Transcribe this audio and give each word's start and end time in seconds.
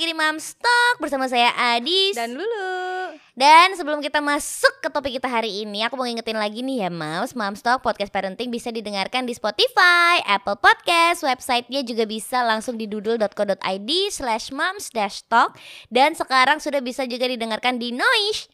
lagi 0.00 0.16
di 0.16 0.16
Moms 0.16 0.56
Talk 0.56 0.96
bersama 0.96 1.28
saya 1.28 1.52
Adis. 1.76 2.16
Dan 2.16 2.32
Lulu. 2.32 3.12
Dan 3.36 3.76
sebelum 3.76 4.00
kita 4.00 4.24
masuk 4.24 4.80
ke 4.80 4.88
topik 4.88 5.20
kita 5.20 5.28
hari 5.28 5.60
ini, 5.60 5.84
aku 5.84 5.92
mau 5.92 6.08
ngingetin 6.08 6.40
lagi 6.40 6.64
nih 6.64 6.88
ya 6.88 6.90
Moms, 6.90 7.36
Moms 7.36 7.60
Talk 7.60 7.84
podcast 7.84 8.08
parenting 8.08 8.48
bisa 8.48 8.72
didengarkan 8.72 9.28
di 9.28 9.36
Spotify, 9.36 10.24
Apple 10.24 10.56
Podcast, 10.56 11.20
websitenya 11.20 11.84
juga 11.84 12.08
bisa 12.08 12.40
langsung 12.40 12.80
di 12.80 12.88
doodle.co.id 12.88 13.90
slash 14.08 14.48
moms 14.56 14.88
talk 15.28 15.60
dan 15.92 16.16
sekarang 16.16 16.64
sudah 16.64 16.80
bisa 16.80 17.04
juga 17.04 17.28
didengarkan 17.28 17.76
di 17.76 17.92
Noise. 17.92 18.48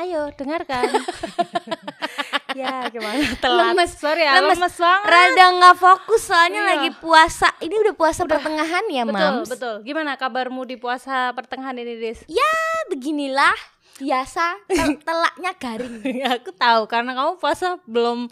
Ayo 0.00 0.32
dengarkan. 0.32 0.88
ya 2.54 2.84
gimana? 2.94 3.22
Telat. 3.34 3.64
Lemes. 3.70 3.90
Sorry 3.94 4.22
ya, 4.22 4.36
Lemes. 4.36 4.56
lemes, 4.56 4.74
banget. 4.74 5.06
Rada 5.06 5.44
nggak 5.52 5.76
fokus 5.76 6.22
soalnya 6.22 6.58
Iya. 6.58 6.70
lagi 6.70 6.90
puasa. 6.94 7.48
Ini 7.58 7.74
udah 7.78 7.94
puasa 7.94 8.22
pertengahan 8.22 8.84
ya 8.86 9.02
betul, 9.02 9.18
Moms. 9.18 9.48
betul. 9.48 9.74
Gimana 9.82 10.14
kabarmu 10.14 10.62
di 10.64 10.76
puasa 10.76 11.30
pertengahan 11.30 11.74
ini, 11.74 11.94
Dis? 11.96 12.20
Ya 12.26 12.52
beginilah 12.86 13.54
biasa 13.94 14.44
tel- 14.66 14.98
telaknya 15.06 15.52
garing. 15.54 15.94
Ya, 16.04 16.36
aku 16.36 16.50
tahu 16.50 16.86
karena 16.86 17.12
kamu 17.12 17.36
puasa 17.36 17.78
belum 17.84 18.26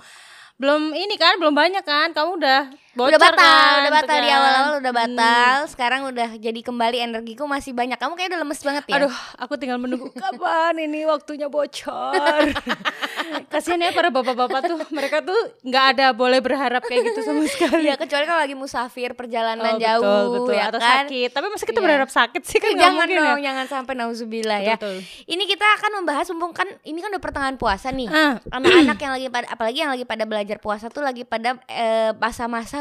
belum 0.57 0.93
ini 0.93 1.17
kan, 1.17 1.37
belum 1.37 1.53
banyak 1.53 1.81
kan. 1.83 2.11
Kamu 2.11 2.37
udah 2.37 2.69
bocor 2.93 3.09
udah 3.09 3.21
batal, 3.21 3.39
kan, 3.39 3.81
udah 3.81 3.93
batal 3.93 4.09
tuh 4.11 4.19
di 4.19 4.27
kan. 4.27 4.37
awal-awal 4.37 4.73
udah 4.77 4.93
Hmm. 4.93 5.03
batal. 5.07 5.57
Sekarang 5.67 6.01
udah 6.05 6.29
jadi 6.37 6.61
kembali 6.61 6.99
energiku 7.01 7.43
masih 7.45 7.71
banyak. 7.71 7.97
Kamu 7.97 8.15
kayak 8.15 8.29
udah 8.31 8.41
lemes 8.41 8.61
banget 8.61 8.85
ya. 8.85 8.95
Aduh, 8.99 9.15
aku 9.37 9.55
tinggal 9.55 9.77
menunggu 9.77 10.11
kapan 10.13 10.75
ini 10.81 11.05
waktunya 11.05 11.47
bocor. 11.47 12.51
Kasihan 13.49 13.79
ya 13.79 13.91
para 13.91 14.09
bapak-bapak 14.09 14.61
tuh, 14.65 14.77
mereka 14.91 15.21
tuh 15.21 15.37
nggak 15.63 15.85
ada 15.93 16.07
boleh 16.11 16.41
berharap 16.41 16.83
kayak 16.83 17.03
gitu 17.07 17.21
sama 17.23 17.47
sekali. 17.47 17.87
Iya, 17.87 17.95
kecuali 17.97 18.25
kalau 18.25 18.41
lagi 18.41 18.55
musafir 18.55 19.13
perjalanan 19.13 19.71
Oh, 19.71 19.79
jauh 19.79 20.03
betul, 20.03 20.25
betul. 20.37 20.55
ya 20.57 20.65
atau 20.67 20.81
kan. 20.81 21.05
sakit. 21.05 21.29
Tapi 21.31 21.47
masa 21.47 21.65
kita 21.65 21.79
Iya. 21.79 21.85
berharap 21.85 22.11
sakit 22.11 22.43
sih 22.43 22.59
kan 22.59 22.73
jangan 22.81 22.95
mungkin 23.01 23.17
dong, 23.17 23.39
ya. 23.39 23.47
jangan 23.47 23.67
sampai 23.69 23.95
nauzubillah 23.95 24.61
ya. 24.61 24.75
Betul. 24.75 24.99
Ini 25.27 25.43
kita 25.47 25.67
akan 25.79 25.91
membahas 26.01 26.27
mumpung 26.31 26.53
kan 26.53 26.69
ini 26.83 26.99
kan 26.99 27.09
udah 27.09 27.23
pertengahan 27.23 27.57
puasa 27.57 27.91
nih. 27.91 28.09
Ah. 28.09 28.35
Anak-anak 28.51 28.99
yang 28.99 29.13
lagi 29.13 29.27
pada 29.29 29.47
apalagi 29.49 29.79
yang 29.79 29.91
lagi 29.91 30.05
pada 30.05 30.25
belajar 30.25 30.59
puasa 30.59 30.89
tuh 30.89 31.01
lagi 31.01 31.23
pada 31.23 31.55
eh, 31.67 32.11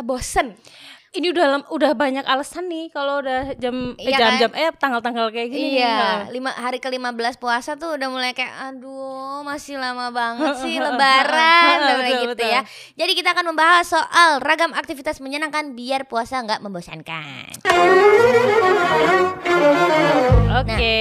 bosen. 0.01 0.55
Ini 1.09 1.33
udah 1.33 1.45
lem- 1.49 1.69
udah 1.73 1.97
banyak 1.97 2.21
alasan 2.21 2.69
nih 2.69 2.93
kalau 2.93 3.17
udah 3.17 3.57
jam 3.57 3.97
eh, 3.97 4.13
Iya 4.13 4.17
jam-jam 4.21 4.51
eh 4.53 4.69
tanggal-tanggal 4.71 5.33
kayak 5.33 5.49
gini. 5.49 5.81
Iya, 5.81 6.29
lima 6.29 6.53
hari 6.53 6.77
ke 6.77 6.85
15 6.85 7.17
puasa 7.35 7.73
tuh 7.73 7.97
udah 7.97 8.07
mulai 8.07 8.29
kayak 8.31 8.53
aduh 8.69 9.41
masih 9.41 9.81
lama 9.81 10.13
banget 10.13 10.61
sih 10.61 10.77
lebaran 10.85 11.75
udah 11.81 11.95
mulai 11.97 12.13
Betul, 12.13 12.21
gitu 12.21 12.35
betul. 12.37 12.53
ya. 12.53 12.61
Jadi 12.93 13.11
kita 13.15 13.33
akan 13.33 13.45
membahas 13.47 13.89
soal 13.89 14.37
ragam 14.37 14.69
aktivitas 14.71 15.17
menyenangkan 15.17 15.73
biar 15.73 16.05
puasa 16.05 16.45
nggak 16.45 16.61
membosankan. 16.61 17.57
Oke. 20.61 20.97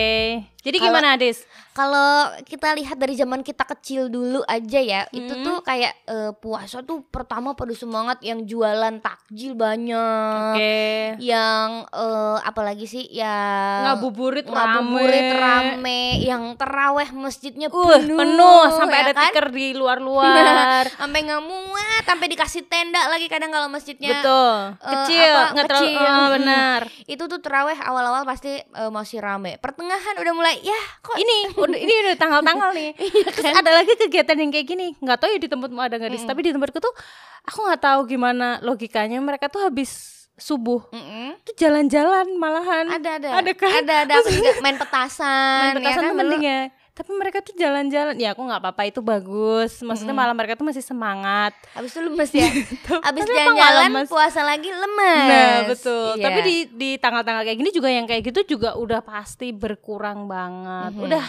Jadi 0.69 0.77
Kalau- 0.79 0.89
gimana, 0.93 1.09
Adis? 1.15 1.39
Kalau 1.71 2.11
kita 2.43 2.75
lihat 2.75 2.97
dari 2.97 3.15
zaman 3.15 3.41
kita 3.41 3.63
kecil 3.65 4.09
dulu 4.09 4.43
aja 4.45 4.77
ya, 4.77 5.07
itu 5.11 5.31
Hmm. 5.31 5.41
tuh 5.43 5.57
kayak 5.61 5.95
eh, 6.05 6.33
puasa 6.35 6.83
tuh 6.83 7.05
pertama 7.05 7.55
pada 7.55 7.71
semangat 7.73 8.19
yang 8.21 8.43
jualan 8.43 8.99
takjil 8.99 9.55
banyak. 9.55 10.53
Oke. 10.53 10.79
Yang 11.19 11.69
eh, 11.89 12.39
apalagi 12.43 12.85
sih 12.85 13.05
yang 13.09 13.87
Ngabuburit 13.87 14.45
ngabuburit 14.45 15.31
rame. 15.31 15.79
rame, 15.79 16.01
yang 16.21 16.53
teraweh 16.55 17.09
masjidnya 17.11 17.69
Uh, 17.69 17.95
penuh, 17.95 18.19
penuh 18.19 18.63
sampai 18.73 18.99
ya 18.99 19.05
ada 19.05 19.13
kan? 19.15 19.31
tikar 19.31 19.47
di 19.49 19.67
luar-luar. 19.79 20.85
sampai 20.91 21.21
nggak 21.23 21.43
muat, 21.43 22.03
sampai 22.05 22.27
dikasih 22.29 22.67
tenda 22.67 23.07
lagi 23.07 23.27
kadang 23.27 23.49
kalau 23.49 23.69
masjidnya 23.69 24.19
Betul. 24.19 24.55
eh, 24.75 24.91
Kecil, 24.99 25.35
nggak 25.49 25.65
terlalu 25.65 25.87
kecil. 25.87 26.11
Mm. 26.11 26.29
benar. 26.35 26.81
Itu 27.07 27.25
tuh 27.25 27.39
teraweh 27.39 27.79
awal-awal 27.79 28.23
pasti 28.25 28.59
eh, 28.59 28.91
masih 28.91 29.21
rame. 29.21 29.57
Pertengahan 29.59 30.19
udah 30.19 30.35
mulai 30.35 30.58
ya 30.61 30.81
kok 30.99 31.17
Ini 31.17 31.37
ini 31.77 31.93
udah 32.05 32.15
tanggal-tanggal 32.17 32.71
nih. 32.73 32.91
Iya 33.09 33.29
Terus 33.31 33.55
ada 33.55 33.71
lagi 33.73 33.93
kegiatan 33.95 34.37
yang 34.37 34.51
kayak 34.51 34.67
gini. 34.67 34.87
nggak 34.97 35.19
tahu 35.19 35.31
ya 35.31 35.39
di 35.39 35.49
tempatmu 35.49 35.79
ada 35.79 35.95
nggak, 35.97 36.11
Dis? 36.11 36.25
Tapi 36.25 36.41
di 36.41 36.51
tempatku 36.51 36.79
tuh 36.79 36.95
aku 37.43 37.59
nggak 37.63 37.81
tahu 37.81 38.01
gimana 38.07 38.59
logikanya. 38.61 39.19
Mereka 39.19 39.49
tuh 39.49 39.63
habis 39.63 39.91
subuh 40.39 40.87
Mm-mm. 40.95 41.35
tuh 41.43 41.55
jalan-jalan 41.57 42.39
malahan. 42.39 42.87
Ada 42.89 43.11
ada. 43.19 43.29
Ada 43.43 43.53
kan? 43.53 43.73
Ada 43.83 43.95
ada 44.07 44.15
main 44.65 44.77
petasan. 44.77 45.61
Main 45.61 45.77
petasan 45.83 46.03
ya 46.03 46.07
kan, 46.07 46.15
mending 46.15 46.43
ya. 46.43 46.61
Tapi 46.99 47.15
mereka 47.15 47.39
tuh 47.47 47.55
jalan-jalan. 47.55 48.19
Ya 48.19 48.35
aku 48.35 48.43
nggak 48.43 48.59
apa-apa 48.59 48.91
itu 48.91 48.99
bagus. 48.99 49.79
Maksudnya 49.87 50.11
malah 50.11 50.35
mereka 50.35 50.59
tuh 50.59 50.67
masih 50.67 50.83
semangat. 50.83 51.55
Habis 51.79 51.95
itu 51.95 52.03
lemes 52.03 52.31
ya. 52.35 52.51
Habis 53.07 53.23
emang 53.23 53.55
jalan-jalan 53.55 54.11
puasa 54.11 54.43
lagi 54.43 54.67
lemes. 54.67 55.29
Nah 55.31 55.55
betul. 55.71 56.19
Iya. 56.19 56.25
Tapi 56.27 56.39
di 56.43 56.57
di 56.75 56.91
tanggal-tanggal 56.99 57.47
kayak 57.47 57.59
gini 57.63 57.71
juga 57.71 57.87
yang 57.87 58.11
kayak 58.11 58.27
gitu 58.27 58.59
juga 58.59 58.75
udah 58.75 58.99
pasti 59.07 59.55
berkurang 59.55 60.27
banget. 60.27 60.99
Mhm. 60.99 61.07
Udah 61.07 61.25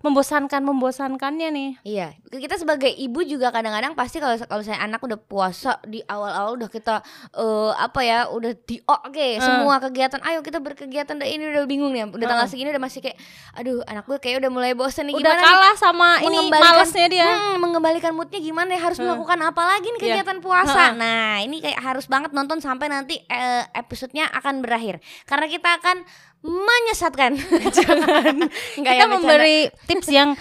membosankan 0.00 0.64
membosankannya 0.64 1.48
nih. 1.50 1.70
Iya, 1.82 2.08
kita 2.26 2.56
sebagai 2.56 2.88
ibu 2.88 3.20
juga 3.20 3.48
kadang-kadang 3.48 3.92
pasti 3.92 4.16
kalau 4.16 4.32
kalau 4.40 4.64
saya 4.64 4.80
anak 4.80 4.98
udah 4.98 5.16
puasa 5.16 5.76
di 5.84 6.00
awal-awal 6.02 6.56
udah 6.56 6.68
kita 6.68 7.04
eh, 7.30 7.72
apa 7.76 8.00
ya, 8.00 8.18
udah 8.26 8.52
di 8.56 8.80
oke 8.80 9.26
semua 9.38 9.76
kegiatan. 9.78 10.20
Ayo 10.24 10.40
kita 10.40 10.56
berkegiatan. 10.56 11.12
Udah 11.12 11.28
ini 11.28 11.44
udah 11.46 11.64
bingung 11.64 11.92
nih. 11.92 12.08
Udah 12.08 12.26
tanggal 12.26 12.48
segini 12.48 12.72
udah 12.72 12.80
masih 12.80 13.00
kayak 13.00 13.20
aduh, 13.54 13.84
anak 13.84 14.04
gue 14.04 14.16
kayak 14.16 14.40
udah 14.40 14.50
mulai 14.50 14.72
bosan 14.72 15.04
nih 15.04 15.20
Udah 15.20 15.30
gimana 15.30 15.40
nih? 15.40 15.48
kalah 15.52 15.74
sama 15.76 16.08
ini 16.22 16.38
malesnya 16.48 17.06
dia. 17.06 17.28
Hmm, 17.28 17.60
mengembalikan 17.60 18.12
moodnya 18.12 18.40
gimana 18.40 18.72
ya 18.72 18.80
harus 18.80 18.96
melakukan 18.96 19.36
apa 19.42 19.62
lagi 19.68 19.86
nih 19.86 20.00
Iya. 20.00 20.06
kegiatan 20.16 20.38
puasa. 20.40 20.96
Nah, 20.96 21.44
ini 21.44 21.60
kayak 21.60 21.76
harus 21.76 22.08
banget 22.08 22.32
nonton 22.32 22.58
sampai 22.58 22.88
nanti 22.88 23.20
eh, 23.22 23.62
episodenya 23.76 24.32
akan 24.32 24.64
berakhir. 24.64 24.96
Karena 25.28 25.44
kita 25.44 25.76
akan 25.76 25.96
menyesatkan. 26.42 27.36
Jangan. 27.76 28.34
Enggak 28.74 28.92
Kita 28.92 28.96
ya, 28.96 29.04
bercanda. 29.04 29.14
memberi 29.14 29.58
tips 29.84 30.08
yang 30.08 30.32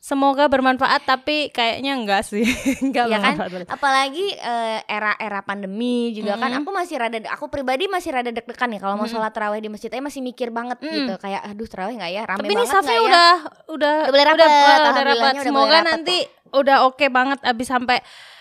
semoga 0.00 0.46
bermanfaat 0.46 1.04
tapi 1.04 1.50
kayaknya 1.50 1.92
enggak 1.92 2.22
sih. 2.22 2.40
enggak 2.80 3.04
ya 3.04 3.20
kan 3.20 3.36
apalagi 3.68 4.32
eh, 4.32 4.80
era-era 4.86 5.42
pandemi 5.42 6.08
juga 6.10 6.34
kan 6.34 6.56
aku 6.56 6.70
masih 6.70 6.96
rada 6.96 7.20
aku 7.28 7.46
pribadi 7.46 7.84
masih 7.84 8.08
rada 8.10 8.30
deg-degan 8.30 8.70
ya 8.70 8.80
kalau 8.80 8.96
mau 8.96 9.04
sholat 9.04 9.28
terawih 9.28 9.60
di 9.60 9.68
masjid 9.68 9.86
aja 9.88 10.00
masih 10.00 10.20
mikir 10.20 10.48
banget 10.48 10.80
Mm. 10.80 10.88
gitu 10.96 11.14
kayak 11.18 11.44
aduh 11.44 11.68
terawih 11.68 11.94
nggak 11.94 12.12
ya 12.12 12.22
rame 12.24 12.38
Tapi 12.38 12.48
ini 12.48 12.56
banget 12.56 12.72
safnya 12.72 12.88
nggak 12.88 12.96
ya? 12.96 13.04
udah 13.04 13.30
udah 13.68 13.94
Udah 14.08 14.22
rapet, 14.24 14.40
udah, 14.40 14.48
udah 14.48 14.72
alhamdulillahnya 14.72 15.12
rapat. 15.20 15.36
udah 15.36 15.44
Semoga 15.44 15.68
rapet 15.74 15.88
nanti 15.92 16.16
udah 16.50 16.76
oke 16.82 17.06
banget 17.06 17.38
abis 17.44 17.68
sampai 17.68 17.98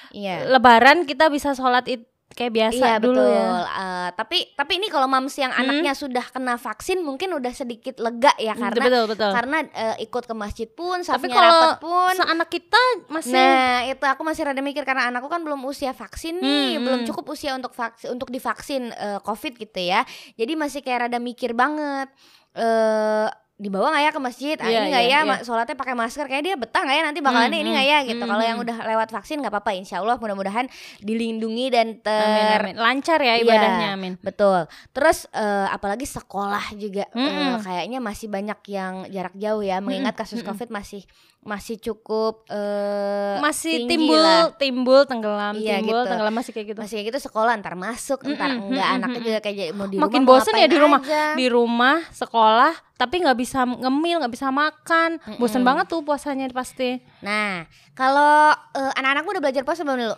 iya 0.09 0.35
lebaran 0.47 1.03
kita 1.03 1.27
bisa 1.27 1.51
sholat 1.51 1.83
id 1.85 2.07
kayak 2.29 2.53
biasa 2.53 2.85
Iya 2.87 3.01
dulu 3.01 3.17
betul. 3.17 3.33
ya. 3.33 3.47
Eh, 3.65 4.09
tapi 4.13 4.37
tapi 4.53 4.71
ini 4.77 4.87
kalau 4.87 5.05
mams 5.05 5.33
yang 5.33 5.49
anaknya 5.51 5.91
sudah 5.91 6.21
kena 6.25 6.55
vaksin 6.55 7.01
mungkin 7.01 7.33
udah 7.33 7.51
sedikit 7.51 7.97
lega 7.97 8.31
ya 8.37 8.53
karena 8.53 8.85
betul 8.85 9.03
betul. 9.07 9.31
karena 9.31 9.57
eh, 9.67 9.95
ikut 9.99 10.23
ke 10.23 10.33
masjid 10.33 10.67
pun, 10.67 11.01
Tapi 11.01 11.27
kalau 11.27 11.41
rapat 11.67 11.79
pun. 11.79 12.13
seanak 12.15 12.47
kita 12.47 12.81
masih 13.07 13.33
Nah 13.33 13.57
itu 13.85 14.05
aku 14.05 14.21
masih 14.21 14.43
rada 14.43 14.59
mikir 14.59 14.83
karena 14.83 15.09
anakku 15.09 15.25
kan 15.25 15.41
belum 15.41 15.59
usia 15.63 15.91
vaksin 15.91 16.37
nih, 16.37 16.77
Hmm, 16.77 16.83
belum 16.83 16.99
hmm. 17.01 17.07
cukup 17.09 17.25
usia 17.29 17.51
untuk 17.53 17.73
vaksin 17.73 18.07
untuk 18.09 18.29
divaksin 18.29 18.89
eh, 18.89 19.19
covid 19.19 19.53
gitu 19.55 19.79
ya. 19.79 20.05
Jadi 20.33 20.53
masih 20.53 20.79
kayak 20.79 21.09
rada 21.09 21.17
mikir 21.17 21.51
banget. 21.51 22.07
eh 22.51 23.27
dibawa 23.59 23.91
nggak 23.91 24.01
ya 24.01 24.11
ke 24.11 24.19
masjid? 24.19 24.55
Ah, 24.55 24.65
Iya, 24.65 24.77
ini 24.77 24.87
nggak 24.87 25.05
iya, 25.05 25.13
ya 25.13 25.27
ma- 25.27 25.41
sholatnya 25.41 25.75
pakai 25.75 25.91
masker 25.93 26.25
kayak 26.25 26.41
dia 26.41 26.55
betah 26.55 26.79
nggak 26.79 26.95
ya 26.95 27.03
nanti 27.03 27.19
bakalannya 27.19 27.51
Hmm, 27.51 27.59
ini 27.59 27.69
nggak 27.69 27.85
ya 27.85 27.99
gitu. 28.05 28.15
hmm, 28.17 28.31
Kalau 28.31 28.41
yang 28.41 28.55
hmm. 28.55 28.65
udah 28.65 28.77
lewat 28.85 29.09
vaksin 29.09 29.37
nggak 29.37 29.51
apa-apa, 29.51 29.71
insya 29.73 29.99
Allah 29.99 30.15
mudah-mudahan 30.15 30.65
dilindungi 30.99 31.65
dan 31.67 31.87
Amin, 31.91 32.01
ter 32.01 32.61
amin. 32.63 32.75
lancar 32.75 33.19
ya 33.19 33.35
Iya. 33.35 33.43
ibadahnya 33.43 33.87
amin. 33.93 34.13
Betul. 34.17 34.63
Terus 34.89 35.27
eh, 35.29 35.67
apalagi 35.67 36.05
sekolah 36.05 36.71
juga 36.73 37.03
eh, 37.05 37.19
Mm-mm. 37.19 37.59
kayaknya 37.59 37.99
masih 37.99 38.27
banyak 38.27 38.59
yang 38.65 38.93
jarak 39.07 39.35
jauh 39.35 39.59
ya 39.59 39.77
mengingat 39.79 40.15
kasus 40.15 40.39
mm-mm. 40.39 40.49
Covid 40.49 40.69
masih 40.69 41.03
masih 41.39 41.79
cukup 41.79 42.43
eh, 42.47 43.39
Masih 43.39 43.87
timbul 43.87 44.19
lah. 44.19 44.51
timbul 44.53 45.01
tenggelam 45.03 45.55
Iya, 45.55 45.79
timbul 45.79 45.97
gitu. 45.97 46.09
tenggelam 46.11 46.33
masih 46.33 46.51
kayak 46.51 46.67
gitu. 46.67 46.79
Masih 46.79 46.95
kayak 46.95 47.07
gitu 47.09 47.19
sekolah 47.21 47.55
ntar 47.57 47.73
masuk, 47.73 48.19
ntar 48.27 48.49
Mm-mm, 48.49 48.69
enggak 48.69 48.87
anaknya 48.91 49.19
juga 49.21 49.39
kayak 49.39 49.55
jadi 49.57 49.71
mau 49.71 49.85
di 49.85 49.97
Makin 49.97 50.21
rumah 50.21 50.29
bosen 50.35 50.53
ya 50.53 50.67
di 50.67 50.77
rumah. 50.77 50.99
aja. 50.99 51.23
Di 51.33 51.45
rumah 51.47 51.97
sekolah 52.09 52.73
tapi 52.93 53.15
nggak 53.19 53.37
bisa 53.37 53.59
ngemil 53.63 54.15
nggak 54.19 54.33
bisa 54.35 54.47
makan. 54.49 55.09
Bosen 55.35 55.63
banget 55.63 55.87
tuh 55.87 56.03
puasanya 56.03 56.51
pasti. 56.51 56.99
Nah, 57.19 57.63
kalau 57.93 58.49
eh, 58.75 58.91
anak-anakmu 58.93 59.29
udah 59.31 59.41
belajar 59.41 59.63
puasa 59.63 59.81
belum 59.81 59.95
dulu? 59.97 60.15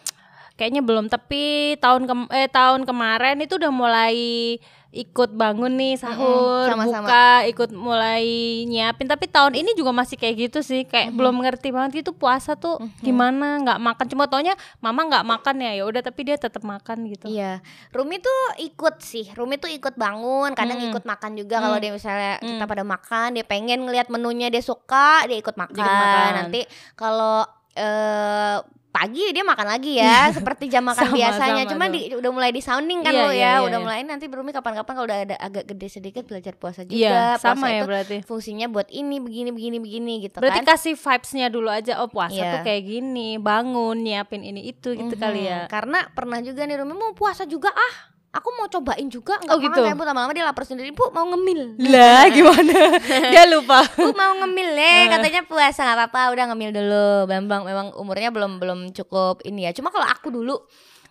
Kayaknya 0.56 0.82
belum 0.84 1.06
tapi 1.08 1.74
tahun 1.78 2.06
kem 2.06 2.22
eh 2.30 2.48
tahun 2.48 2.86
kemarin 2.86 3.42
itu 3.42 3.58
udah 3.58 3.72
mulai 3.72 4.16
ikut 4.92 5.32
bangun 5.32 5.72
nih 5.80 5.96
sahur, 5.96 6.68
sama-sama. 6.68 7.08
buka, 7.08 7.48
ikut 7.48 7.72
mulai 7.72 8.28
nyiapin. 8.68 9.08
Tapi 9.08 9.32
tahun 9.32 9.56
ini 9.56 9.72
juga 9.72 9.96
masih 9.96 10.20
kayak 10.20 10.52
gitu 10.52 10.60
sih, 10.60 10.84
kayak 10.84 11.16
belum 11.16 11.40
ngerti 11.40 11.72
banget 11.72 12.04
itu 12.04 12.12
puasa 12.12 12.60
tuh 12.60 12.76
gimana, 13.00 13.64
nggak 13.64 13.80
makan. 13.80 14.06
Cuma 14.12 14.28
taunya 14.28 14.52
mama 14.84 15.08
nggak 15.08 15.24
makan 15.24 15.64
ya, 15.64 15.72
ya 15.80 15.84
udah 15.88 16.04
tapi 16.04 16.28
dia 16.28 16.36
tetap 16.36 16.68
makan 16.68 17.08
gitu. 17.08 17.32
Iya, 17.32 17.64
Rumi 17.96 18.20
tuh 18.20 18.40
ikut 18.60 19.00
sih. 19.00 19.32
Rumi 19.32 19.56
tuh 19.56 19.72
ikut 19.72 19.96
bangun, 19.96 20.52
kadang 20.52 20.84
Hmm. 20.84 20.92
ikut 20.92 21.08
makan 21.08 21.40
juga 21.40 21.64
kalau 21.64 21.80
Hmm. 21.80 21.84
dia 21.88 21.92
misalnya 21.96 22.34
kita 22.44 22.60
Hmm. 22.60 22.72
pada 22.76 22.84
makan, 22.84 23.28
dia 23.40 23.46
pengen 23.48 23.88
ngelihat 23.88 24.12
menunya 24.12 24.52
dia 24.52 24.60
suka, 24.60 25.24
dia 25.24 25.40
ikut 25.40 25.56
makan. 25.56 25.72
makan. 25.72 26.32
Nanti 26.36 26.68
kalau 27.00 27.48
eh 27.82 28.58
pagi 28.92 29.32
dia 29.32 29.40
makan 29.42 29.68
lagi 29.70 29.96
ya 29.96 30.28
seperti 30.30 30.68
jam 30.68 30.84
makan 30.84 31.08
Sama, 31.08 31.16
biasanya 31.16 31.64
sama 31.64 31.72
cuma 31.72 31.86
tuh. 31.88 31.94
di, 31.96 32.00
udah 32.12 32.28
mulai 32.30 32.52
di 32.52 32.60
sounding 32.60 33.00
kan 33.00 33.10
Iya, 33.10 33.24
lo 33.24 33.28
iya, 33.28 33.32
ya 33.32 33.40
iya, 33.40 33.64
udah 33.64 33.72
iya. 33.72 33.86
mulai 33.88 34.00
nanti 34.04 34.28
Brumi 34.28 34.52
kapan-kapan 34.52 34.94
kalau 34.94 35.08
udah 35.08 35.20
ada 35.24 35.36
agak 35.40 35.64
gede 35.66 35.88
sedikit 35.90 36.28
belajar 36.28 36.54
puasa 36.54 36.84
juga 36.84 37.00
Iya, 37.00 37.40
puasa 37.40 37.56
sama 37.56 37.72
ya 37.72 37.74
itu 37.74 37.88
berarti. 37.88 38.18
fungsinya 38.22 38.68
buat 38.68 38.92
ini 38.92 39.18
begini 39.18 39.50
begini 39.50 39.78
begini 39.80 40.14
gitu 40.22 40.38
Berarti 40.38 40.60
kan 40.60 40.68
kasih 40.68 40.94
vibes-nya 40.94 41.48
dulu 41.48 41.72
aja. 41.72 42.04
Oh, 42.04 42.12
puasa 42.12 42.36
Iya. 42.36 42.52
tuh 42.52 42.68
kayak 42.68 42.84
gini, 42.84 43.40
bangun, 43.40 43.96
nyiapin 43.98 44.44
ini 44.44 44.68
itu 44.68 44.92
gitu 44.92 45.16
Mhm. 45.16 45.24
kali 45.24 45.42
ya. 45.42 45.60
karena 45.68 46.12
pernah 46.12 46.44
juga 46.44 46.68
nih 46.68 46.76
Rumi 46.78 46.92
mau 46.92 47.16
puasa 47.16 47.48
juga 47.48 47.72
ah 47.72 48.11
aku 48.32 48.48
mau 48.56 48.68
cobain 48.68 49.08
juga 49.08 49.36
nggak 49.38 49.52
Oh, 49.52 49.60
gitu? 49.60 49.80
kayak 49.84 49.94
Bu 49.94 50.04
lama-lama 50.04 50.32
dia 50.32 50.48
lapar 50.48 50.64
sendiri. 50.64 50.92
Bu 50.92 51.12
mau 51.12 51.28
ngemil? 51.28 51.76
Lah, 51.92 52.32
gimana? 52.32 52.96
Dia 53.34 53.44
lupa. 53.46 53.84
Bu 53.94 54.12
mau 54.12 54.34
ngemil 54.40 54.72
deh 54.72 55.02
katanya 55.12 55.42
puasa 55.44 55.84
nggak 55.84 55.98
apa-apa 56.00 56.32
udah 56.32 56.46
ngemil 56.52 56.72
dulu. 56.72 57.10
Memang 57.28 57.62
memang 57.64 57.88
umurnya 57.96 58.32
belum 58.32 58.58
belum 58.58 58.80
cukup 58.96 59.44
ini 59.44 59.68
ya. 59.68 59.76
Cuma 59.76 59.92
kalau 59.92 60.08
aku 60.08 60.32
dulu 60.32 60.56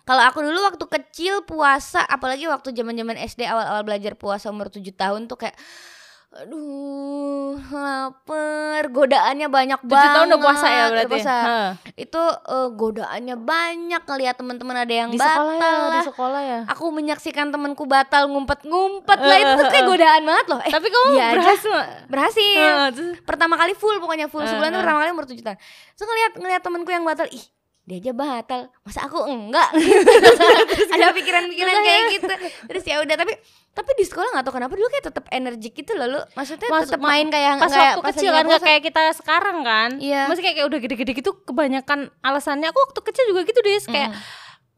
kalau 0.01 0.25
aku 0.25 0.41
dulu 0.41 0.65
waktu 0.65 0.85
kecil 0.89 1.45
puasa 1.45 2.01
apalagi 2.01 2.49
waktu 2.49 2.73
zaman-zaman 2.73 3.21
SD 3.21 3.45
awal-awal 3.45 3.85
belajar 3.85 4.17
puasa 4.17 4.49
umur 4.49 4.73
7 4.73 4.81
tahun 4.91 5.29
tuh 5.29 5.37
kayak 5.37 5.53
aduh 6.31 7.59
lapar 7.67 8.87
godaannya 8.87 9.47
banyak 9.47 9.79
Tujuh 9.79 9.91
banget 9.91 10.15
tahun 10.15 10.27
udah 10.29 10.39
puasa 10.39 10.63
ya 10.65 10.83
udah 10.85 10.87
berarti. 10.95 11.11
puasa. 11.13 11.35
Ha. 11.35 11.59
itu 11.93 12.21
eh, 12.23 12.69
godaannya 12.71 13.35
banyak 13.37 14.01
ngeliat 14.01 14.35
teman-teman 14.35 14.75
ada 14.77 14.93
yang 14.95 15.09
Di 15.09 15.19
batal 15.19 15.35
sekolah 15.51 15.59
ya, 15.59 15.75
di 15.75 15.91
lah. 15.91 16.05
sekolah 16.05 16.41
ya. 16.41 16.59
aku 16.65 16.85
menyaksikan 16.89 17.47
temanku 17.49 17.83
batal 17.83 18.23
ngumpet-ngumpet 18.27 19.19
lah 19.19 19.37
itu 19.37 19.51
tuh 19.59 19.67
kayak 19.67 19.85
godaan 19.85 20.21
banget 20.23 20.45
loh 20.47 20.59
eh 20.61 20.71
Tapi 20.71 20.87
kamu 20.87 21.05
aja 21.11 21.27
berhasil 21.33 21.73
berhasil 22.07 22.63
Ha, 22.71 22.87
terus- 22.89 23.19
pertama 23.21 23.55
kali 23.55 23.73
full 23.73 23.97
pokoknya 23.97 24.25
full 24.25 24.41
sebulan 24.41 24.69
tuh 24.69 24.73
Uh-uh. 24.73 24.81
pertama 24.81 24.99
kali 25.01 25.11
umur 25.11 25.25
tujuh 25.25 25.43
tahun 25.43 25.59
terus 25.91 26.07
ngeliat 26.07 26.31
ngeliat 26.37 26.61
temenku 26.61 26.89
yang 26.89 27.03
batal 27.03 27.27
ih 27.27 27.43
dia 27.91 27.99
aja 27.99 28.11
batal. 28.15 28.61
Masa 28.87 29.03
aku 29.03 29.27
enggak? 29.27 29.67
Gitu. 30.71 30.87
ada 30.95 31.11
pikiran-pikiran 31.11 31.75
kayak 31.77 32.03
gitu. 32.15 32.33
Terus 32.71 32.83
ya 32.87 33.03
udah 33.03 33.15
tapi 33.19 33.35
tapi 33.71 33.89
di 33.99 34.05
sekolah 34.07 34.31
nggak 34.31 34.43
tahu 34.47 34.55
kenapa 34.55 34.73
dulu 34.75 34.87
kayak 34.87 35.05
tetap 35.11 35.25
energik 35.27 35.75
gitu 35.75 35.91
loh 35.99 36.07
lu. 36.07 36.21
Maksudnya 36.39 36.71
Mas- 36.71 36.87
tetap 36.87 37.03
ma- 37.03 37.11
main 37.11 37.27
kayak 37.27 37.59
pas 37.59 37.67
kayak 37.67 37.91
waktu 37.91 38.01
pas 38.01 38.15
kecil 38.15 38.31
kan 38.31 38.43
nggak 38.47 38.63
kayak 38.63 38.81
kita 38.87 39.01
sekarang 39.11 39.57
kan? 39.63 39.89
Iya. 39.99 40.31
masih 40.31 40.43
kayak, 40.43 40.55
kayak 40.55 40.67
udah 40.71 40.79
gede-gede 40.79 41.11
gitu 41.19 41.31
kebanyakan 41.43 41.99
alasannya. 42.23 42.71
Aku 42.71 42.79
waktu 42.79 42.99
kecil 43.03 43.25
juga 43.27 43.43
gitu 43.43 43.59
deh 43.59 43.75
kayak 43.83 44.09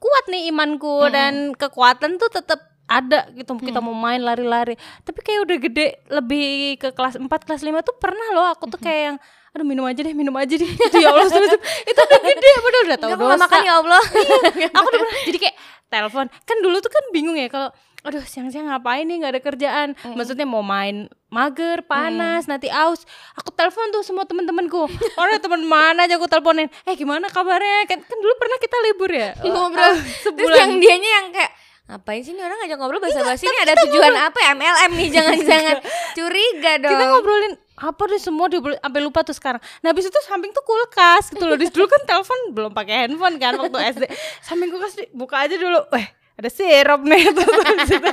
kuat 0.02 0.26
nih 0.28 0.50
imanku 0.50 1.06
Mm-mm. 1.06 1.14
dan 1.14 1.34
kekuatan 1.54 2.18
tuh 2.18 2.34
tetap 2.34 2.60
ada 2.84 3.30
gitu. 3.32 3.54
Kita 3.56 3.80
mau 3.80 3.94
main 3.94 4.20
lari-lari. 4.20 4.74
Tapi 5.06 5.20
kayak 5.22 5.40
udah 5.46 5.58
gede 5.62 5.88
lebih 6.10 6.78
ke 6.78 6.90
kelas 6.92 7.16
4 7.16 7.30
kelas 7.30 7.62
5 7.62 7.78
tuh 7.86 7.96
pernah 7.96 8.28
loh 8.34 8.50
aku 8.50 8.68
tuh 8.68 8.82
kayak 8.82 9.02
yang 9.14 9.18
aduh 9.54 9.66
minum 9.70 9.86
aja 9.86 10.02
deh 10.02 10.14
minum 10.18 10.34
aja 10.34 10.54
deh. 10.58 10.66
Gitu 10.82 10.98
ya 10.98 11.14
Allah 11.14 11.30
terus 11.30 11.54
itu 11.92 12.00
udah 12.02 12.20
gede 12.26 12.52
udah 12.58 12.82
udah 12.90 12.98
tahu 12.98 13.12
dosa 13.18 13.38
makan 13.38 13.60
ya 13.62 13.74
Allah. 13.80 14.04
Aku 14.82 14.88
udah 14.90 15.00
pernah 15.00 15.22
jadi 15.30 15.38
kayak 15.38 15.56
telepon. 15.94 16.26
Kan 16.46 16.58
dulu 16.66 16.78
tuh 16.82 16.92
kan 16.92 17.04
bingung 17.14 17.38
ya 17.38 17.48
kalau 17.54 17.70
aduh 18.04 18.20
siang-siang 18.20 18.68
ngapain 18.68 19.08
nih 19.08 19.16
nggak 19.22 19.32
ada 19.38 19.42
kerjaan? 19.42 19.88
Maksudnya 20.18 20.44
mau 20.44 20.66
main 20.66 21.08
mager 21.30 21.86
panas 21.86 22.50
nanti 22.50 22.68
aus. 22.68 23.06
Aku 23.40 23.54
telepon 23.54 23.94
tuh 23.94 24.02
semua 24.02 24.26
temen-temenku. 24.26 24.90
Orang 25.16 25.40
teman 25.40 25.62
mana 25.64 26.10
aja 26.10 26.18
aku 26.18 26.28
teleponin? 26.28 26.68
Eh 26.84 26.98
gimana 26.98 27.30
kabarnya? 27.30 27.88
Kan, 27.88 28.02
kan 28.04 28.18
dulu 28.20 28.34
pernah 28.36 28.58
kita 28.60 28.76
libur 28.90 29.10
ya? 29.14 29.38
Ngobrol. 29.40 29.98
Terus 30.02 30.26
sebulan. 30.26 30.58
yang 30.60 30.72
dianya 30.82 31.10
yang 31.22 31.28
kayak 31.32 31.52
ngapain 31.84 32.24
sih 32.24 32.32
nih 32.32 32.44
orang 32.48 32.58
ngajak 32.64 32.78
ngobrol 32.80 33.04
bahasa 33.04 33.22
basi 33.22 33.44
ini 33.44 33.60
ada 33.60 33.76
tujuan 33.84 34.16
apa 34.16 34.40
ya 34.40 34.56
MLM 34.56 34.92
nih 34.96 35.10
jangan-jangan 35.12 35.78
curiga 36.18 36.72
dong 36.80 36.92
kita 36.96 37.06
ngobrolin 37.12 37.54
apa 37.74 38.04
deh 38.08 38.22
semua 38.22 38.46
dia 38.48 38.62
boleh- 38.64 38.80
sampai 38.80 39.02
lupa 39.02 39.26
tuh 39.26 39.34
sekarang. 39.34 39.62
Nah 39.82 39.92
habis 39.92 40.06
itu 40.06 40.20
samping 40.24 40.54
tuh 40.54 40.62
kulkas 40.62 41.34
gitu 41.34 41.42
loh. 41.42 41.58
Dulu 41.58 41.90
kan 41.90 42.02
telepon 42.06 42.40
belum 42.54 42.72
pakai 42.72 42.96
handphone 43.04 43.42
kan 43.42 43.58
waktu 43.58 43.78
SD. 43.98 44.04
Samping 44.46 44.70
kulkas 44.70 44.94
buka 45.10 45.42
aja 45.44 45.58
dulu. 45.58 45.82
Eh 45.98 46.06
ada 46.34 46.50
sirup 46.54 47.02
nih 47.02 47.34
Terus 47.34 47.90
itu, 47.98 48.10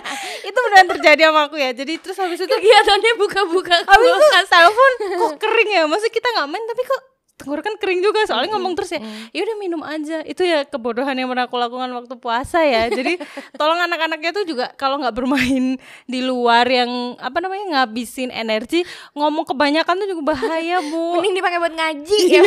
itu 0.48 0.58
beneran 0.58 0.88
terjadi 0.96 1.28
sama 1.28 1.52
aku 1.52 1.60
ya. 1.60 1.76
Jadi 1.76 1.92
terus 2.00 2.16
habis 2.16 2.40
itu 2.40 2.48
kegiatannya 2.48 3.12
buka-buka 3.20 3.84
habis 3.84 4.10
itu 4.10 4.26
telepon 4.48 4.92
kok 5.20 5.32
kering 5.38 5.70
ya. 5.70 5.82
Maksudnya 5.84 6.12
kita 6.16 6.28
nggak 6.40 6.46
main 6.48 6.64
tapi 6.64 6.82
kok 6.82 7.00
tenggorokan 7.40 7.80
kering 7.80 8.04
juga 8.04 8.28
soalnya 8.28 8.52
ngomong 8.52 8.76
terus 8.76 8.92
ya 8.92 9.00
ya 9.32 9.40
udah 9.48 9.56
minum 9.56 9.80
aja. 9.80 10.20
Itu 10.28 10.44
ya 10.44 10.68
kebodohan 10.68 11.16
yang 11.16 11.32
pernah 11.32 11.48
aku 11.48 11.56
lakukan 11.56 11.90
waktu 11.96 12.14
puasa 12.20 12.60
ya. 12.62 12.86
Jadi 12.98 13.16
tolong 13.56 13.80
anak-anaknya 13.80 14.30
tuh 14.36 14.44
juga 14.44 14.70
kalau 14.76 15.00
nggak 15.00 15.14
bermain 15.16 15.80
di 16.04 16.20
luar 16.20 16.68
yang 16.68 17.16
apa 17.16 17.40
namanya 17.40 17.80
ngabisin 17.80 18.28
energi 18.28 18.84
ngomong 19.16 19.48
kebanyakan 19.48 19.94
tuh 20.04 20.08
juga 20.12 20.22
bahaya 20.34 20.82
bu. 20.84 21.18
Mending 21.18 21.34
dipakai 21.40 21.58
buat 21.58 21.74
ngaji 21.74 22.20
ya. 22.28 22.42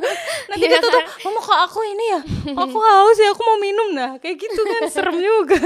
Nanti 0.50 0.64
Iya 0.66 0.78
kita 0.78 0.86
tuh 0.88 1.02
mama 1.28 1.40
kok 1.40 1.58
aku 1.70 1.80
ini 1.86 2.04
ya? 2.10 2.20
Aku 2.56 2.78
haus 2.78 3.18
ya 3.20 3.28
aku 3.30 3.42
mau 3.46 3.58
minum. 3.60 3.88
Nah 3.94 4.10
kayak 4.18 4.36
gitu 4.40 4.60
kan 4.66 4.82
serem 4.88 5.16
juga. 5.20 5.60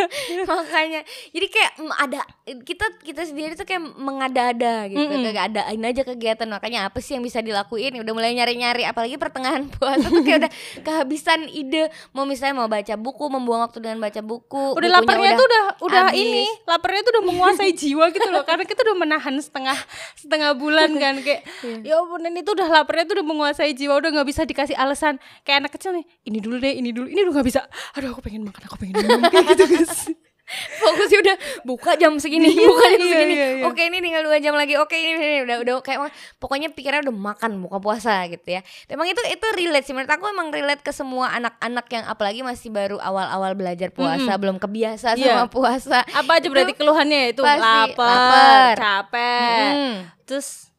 Makanya 0.44 1.00
jadi 1.32 1.46
kayak 1.48 1.72
mm, 1.80 1.92
ada 1.96 2.20
kita 2.66 2.86
kita 3.02 3.22
sendiri 3.24 3.52
tuh 3.54 3.66
kayak 3.66 3.82
mengada-ada 3.96 4.86
gitu 4.90 5.02
kayak 5.06 5.46
adain 5.54 5.82
aja 5.82 6.02
kegiatan. 6.02 6.48
Makanya 6.50 6.90
apa 6.90 6.98
sih 7.00 7.16
yang 7.16 7.24
bisa 7.24 7.40
dilakuin? 7.40 7.96
Udah 8.02 8.12
mulai 8.12 8.34
nyari-nyari 8.66 8.82
apalagi 8.90 9.16
pertengahan 9.16 9.62
puasa 9.72 10.10
tuh 10.10 10.22
kayak 10.26 10.38
udah 10.46 10.52
kehabisan 10.86 11.46
ide. 11.46 11.88
Mau 12.10 12.26
misalnya 12.26 12.58
mau 12.58 12.68
baca 12.68 12.94
buku 12.98 13.24
membuang 13.30 13.62
waktu 13.70 13.78
dengan 13.78 13.98
baca 14.02 14.20
buku 14.20 14.74
udah 14.74 14.90
laparnya 14.90 15.30
tuh 15.38 15.46
udah 15.46 15.64
udah 15.86 16.04
habis. 16.10 16.20
ini 16.26 16.44
laparnya 16.66 17.00
tuh 17.06 17.12
udah 17.18 17.24
menguasai 17.24 17.72
jiwa 17.80 18.04
gitu 18.10 18.28
loh 18.28 18.42
karena 18.42 18.64
kita 18.66 18.80
udah 18.82 18.96
menahan 18.98 19.34
setengah 19.38 19.78
setengah 20.18 20.50
bulan 20.58 20.90
kan 20.98 21.14
kayak 21.22 21.46
ya 21.86 22.02
ampun 22.02 22.26
ini 22.26 22.42
tuh 22.42 22.58
udah 22.58 22.68
laparnya 22.82 23.04
tuh 23.06 23.14
udah 23.22 23.26
menguasai 23.26 23.72
jiwa 23.76 23.94
udah 24.02 24.10
nggak 24.10 24.28
bisa 24.28 24.42
dikasih 24.42 24.74
alasan. 24.74 25.22
Kayak 25.46 25.66
anak 25.66 25.72
kecil 25.78 25.94
nih 25.94 26.04
ini 26.26 26.38
dulu 26.42 26.56
deh 26.58 26.74
ini 26.74 26.90
dulu 26.90 27.06
ini 27.06 27.20
udah 27.22 27.32
nggak 27.40 27.46
bisa. 27.46 27.60
Aduh 27.94 28.10
aku 28.12 28.26
pengen 28.26 28.42
makan 28.42 28.62
aku 28.66 28.76
pengen 28.80 28.94
minum 28.98 29.22
kayak 29.30 29.54
gitu 29.54 29.64
guys 29.70 30.10
fokusnya 30.80 31.18
udah 31.20 31.36
buka 31.62 31.94
jam 31.94 32.16
segini 32.16 32.48
Iya, 32.48 32.66
buka 32.66 32.86
jam 32.86 33.00
iya, 33.00 33.10
segini. 33.12 33.34
iya, 33.34 33.46
iya. 33.58 33.64
oke 33.66 33.82
ini 33.82 33.98
tinggal 33.98 34.22
dua 34.22 34.38
jam 34.38 34.54
lagi. 34.54 34.74
Oke 34.76 34.94
ini, 34.94 35.12
ini 35.14 35.38
udah 35.42 35.56
udah 35.60 35.74
kayak 35.82 36.06
pokoknya 36.36 36.70
pikirannya 36.70 37.02
udah 37.04 37.16
makan 37.34 37.58
buka 37.58 37.78
puasa 37.78 38.22
gitu 38.26 38.46
ya. 38.46 38.62
Emang 38.86 39.06
itu 39.06 39.18
itu 39.26 39.46
relate 39.52 39.82
sih. 39.82 39.92
Menurut 39.92 40.08
aku 40.08 40.24
emang 40.26 40.48
relate 40.48 40.80
ke 40.80 40.90
semua 40.90 41.32
anak-anak 41.32 41.86
yang 41.88 42.04
apalagi 42.06 42.40
masih 42.40 42.70
baru 42.70 42.96
awal-awal 42.96 43.52
belajar 43.52 43.90
puasa 43.90 44.36
belum 44.36 44.56
kebiasa 44.56 45.18
Iya. 45.18 45.34
sama 45.34 45.46
puasa. 45.48 46.06
Apa 46.06 46.38
aja 46.38 46.46
berarti 46.46 46.72
keluhannya 46.72 47.18
ya 47.18 47.28
itu 47.30 47.42
lapar, 47.42 47.90
lapar. 47.90 48.74
capek. 48.76 49.66
Hmm. 49.66 49.94
terus 50.22 50.70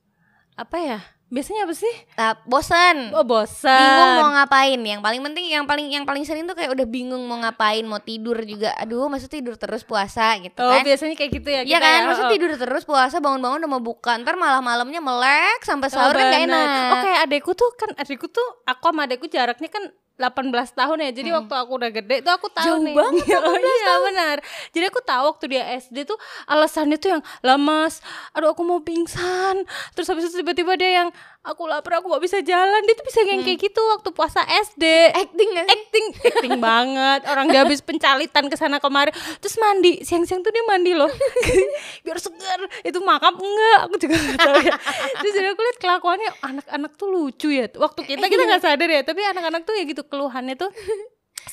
apa 0.53 0.75
ya 0.77 0.99
biasanya 1.27 1.67
apa 1.67 1.75
sih? 1.75 1.95
Nah, 2.15 2.39
bosan 2.47 3.11
oh 3.11 3.27
bosan 3.27 3.75
bingung 3.75 4.11
mau 4.23 4.29
ngapain. 4.31 4.79
Yang 4.79 5.01
paling 5.03 5.21
penting 5.27 5.45
yang 5.51 5.65
paling 5.67 5.87
yang 5.91 6.05
paling 6.07 6.23
sering 6.23 6.47
tuh 6.47 6.55
kayak 6.55 6.71
udah 6.71 6.87
bingung 6.87 7.19
mau 7.27 7.37
ngapain 7.43 7.83
mau 7.83 7.99
tidur 7.99 8.39
juga. 8.47 8.71
Aduh 8.79 9.11
maksud 9.11 9.27
tidur 9.27 9.59
terus 9.59 9.83
puasa 9.83 10.39
gitu 10.39 10.63
oh 10.63 10.71
kan. 10.71 10.87
biasanya 10.87 11.15
kayak 11.19 11.31
gitu 11.35 11.49
ya 11.51 11.61
Iya 11.67 11.77
kan, 11.83 11.99
ya, 11.99 12.07
maksud 12.07 12.25
oh. 12.27 12.31
tidur 12.31 12.51
terus 12.55 12.83
puasa 12.87 13.19
bangun-bangun 13.19 13.59
udah 13.59 13.71
mau 13.71 13.83
buka. 13.83 14.15
Ntar 14.15 14.39
malah 14.39 14.63
malamnya 14.63 15.03
melek 15.03 15.67
sampai 15.67 15.91
Oh, 15.91 15.93
sahur 15.93 16.15
kan 16.15 16.31
gak 16.31 16.43
enak. 16.47 16.67
Oke, 16.99 17.11
adekku 17.27 17.51
tuh 17.55 17.69
kan 17.75 17.89
adekku 17.99 18.27
tuh 18.31 18.47
aku 18.63 18.91
sama 18.91 19.03
adekku 19.03 19.27
jaraknya 19.27 19.67
kan 19.67 19.83
18 20.17 20.51
tahun 20.51 20.97
ya. 21.07 21.11
Jadi 21.13 21.29
waktu 21.33 21.53
aku 21.53 21.71
udah 21.77 21.91
gede 21.93 22.15
tuh 22.25 22.33
aku 22.33 22.47
tahu 22.51 22.65
Jauh 22.65 22.81
nih. 22.83 22.95
banget, 22.97 23.37
oh, 23.39 23.55
iya 23.81 23.93
benar. 24.03 24.37
Jadi 24.73 24.85
aku 24.89 24.99
tahu 25.05 25.23
waktu 25.33 25.45
dia 25.49 25.63
SD 25.77 26.09
tuh 26.09 26.17
alasannya 26.49 26.97
tuh 26.97 27.09
yang 27.17 27.21
lemas, 27.45 28.01
aduh 28.33 28.51
aku 28.51 28.65
mau 28.65 28.81
pingsan. 28.83 29.63
Terus 29.93 30.07
habis 30.09 30.29
itu 30.29 30.41
tiba-tiba 30.41 30.73
dia 30.75 31.05
yang 31.05 31.09
aku 31.45 31.63
lapar 31.69 32.03
aku 32.03 32.11
gak 32.11 32.23
bisa 32.25 32.37
jalan. 32.43 32.81
Dia 32.83 32.95
tuh 32.97 33.05
bisa 33.05 33.23
yang 33.23 33.45
kayak 33.45 33.59
gitu 33.61 33.81
waktu 33.93 34.09
puasa 34.11 34.43
SD. 34.43 34.83
Acting 35.15 35.49
gak 35.53 35.65
sih? 35.69 35.77
acting 35.87 36.05
acting 36.19 36.55
banget 36.67 37.21
orang 37.29 37.45
dia 37.49 37.61
habis 37.63 37.79
pencalitan 37.79 38.45
ke 38.51 38.55
sana 38.59 38.77
kemari 38.77 39.13
terus 39.39 39.55
mandi 39.57 40.03
siang-siang 40.03 40.43
tuh 40.43 40.51
dia 40.51 40.63
mandi 40.67 40.91
loh 40.93 41.09
biar 42.05 42.17
segar 42.19 42.59
itu 42.83 42.99
makap 43.01 43.35
enggak 43.37 43.79
aku 43.87 43.95
juga 44.01 44.15
nggak 44.17 44.37
tahu 44.37 44.57
ya 44.61 44.75
terus 45.23 45.33
jadi 45.33 45.47
aku 45.53 45.61
lihat 45.63 45.77
kelakuannya 45.79 46.29
anak-anak 46.43 46.91
tuh 46.99 47.07
lucu 47.09 47.47
ya 47.49 47.65
waktu 47.77 48.01
kita 48.03 48.25
kita 48.27 48.43
nggak 48.45 48.63
sadar 48.63 48.89
ya 48.89 49.01
tapi 49.05 49.21
anak-anak 49.23 49.61
tuh 49.63 49.73
ya 49.77 49.83
gitu 49.87 50.03
keluhannya 50.07 50.55
tuh 50.55 50.71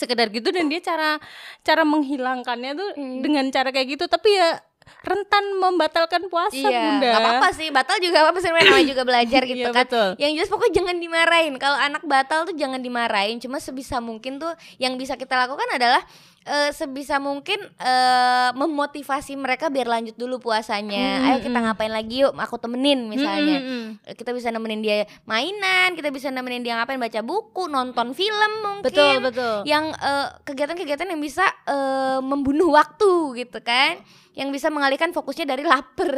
sekedar 0.00 0.30
gitu 0.34 0.50
dan 0.50 0.66
dia 0.66 0.82
cara 0.82 1.22
cara 1.62 1.86
menghilangkannya 1.86 2.72
tuh 2.74 2.90
dengan 3.22 3.46
cara 3.54 3.70
kayak 3.70 3.98
gitu. 3.98 4.04
Tapi 4.10 4.30
ya 4.34 4.58
rentan 5.00 5.44
membatalkan 5.54 6.28
puasa 6.28 6.56
Iya, 6.56 6.80
bunda 6.96 7.08
gak 7.08 7.20
apa-apa 7.20 7.48
sih, 7.52 7.68
batal 7.68 7.96
juga 7.98 8.24
apa-apa 8.24 8.38
sih 8.38 8.48
namanya 8.48 8.84
juga 8.84 9.02
belajar 9.02 9.42
gitu 9.50 9.60
Iya, 9.60 9.68
kan. 9.70 9.84
betul. 9.84 10.08
Yang 10.16 10.30
jelas 10.34 10.50
pokoknya 10.50 10.74
jangan 10.74 10.96
dimarahin. 10.98 11.54
Kalau 11.56 11.76
anak 11.76 12.02
batal 12.02 12.40
tuh 12.44 12.54
jangan 12.54 12.80
dimarahin, 12.80 13.36
cuma 13.38 13.58
sebisa 13.58 13.98
mungkin 13.98 14.36
tuh 14.36 14.50
yang 14.76 14.94
bisa 14.94 15.14
kita 15.14 15.36
lakukan 15.36 15.68
adalah 15.70 16.00
eh, 16.44 16.70
sebisa 16.70 17.16
mungkin 17.16 17.56
eh, 17.60 18.50
memotivasi 18.52 19.32
mereka 19.34 19.68
biar 19.68 19.86
lanjut 19.86 20.14
dulu 20.14 20.40
puasanya. 20.42 21.24
Ayo 21.26 21.38
kita 21.40 21.58
ngapain 21.58 21.88
lagi 21.88 22.20
yuk, 22.20 22.32
aku 22.34 22.56
temenin 22.56 23.04
misalnya. 23.06 23.60
Mm, 23.60 23.64
mm, 23.64 23.84
mm. 24.04 24.14
Kita 24.14 24.30
bisa 24.30 24.48
nemenin 24.48 24.80
dia 24.80 24.96
mainan, 25.24 25.92
kita 25.92 26.08
bisa 26.08 26.28
nemenin 26.28 26.60
dia 26.60 26.76
ngapain 26.76 26.96
baca 26.96 27.20
buku, 27.20 27.66
nonton 27.66 28.12
film 28.12 28.52
mungkin. 28.62 28.84
betul 28.84 29.14
betul 29.20 29.54
yang 29.64 29.88
eh, 29.90 30.28
kegiatan-kegiatan 30.44 31.08
yang 31.08 31.20
bisa 31.20 31.44
eh, 31.64 32.20
membunuh 32.20 32.68
waktu 32.70 33.12
gitu 33.38 33.60
kan 33.60 33.96
yang 34.34 34.50
bisa 34.50 34.66
mengalihkan 34.68 35.14
fokusnya 35.14 35.46
dari 35.46 35.62
lapar. 35.62 36.10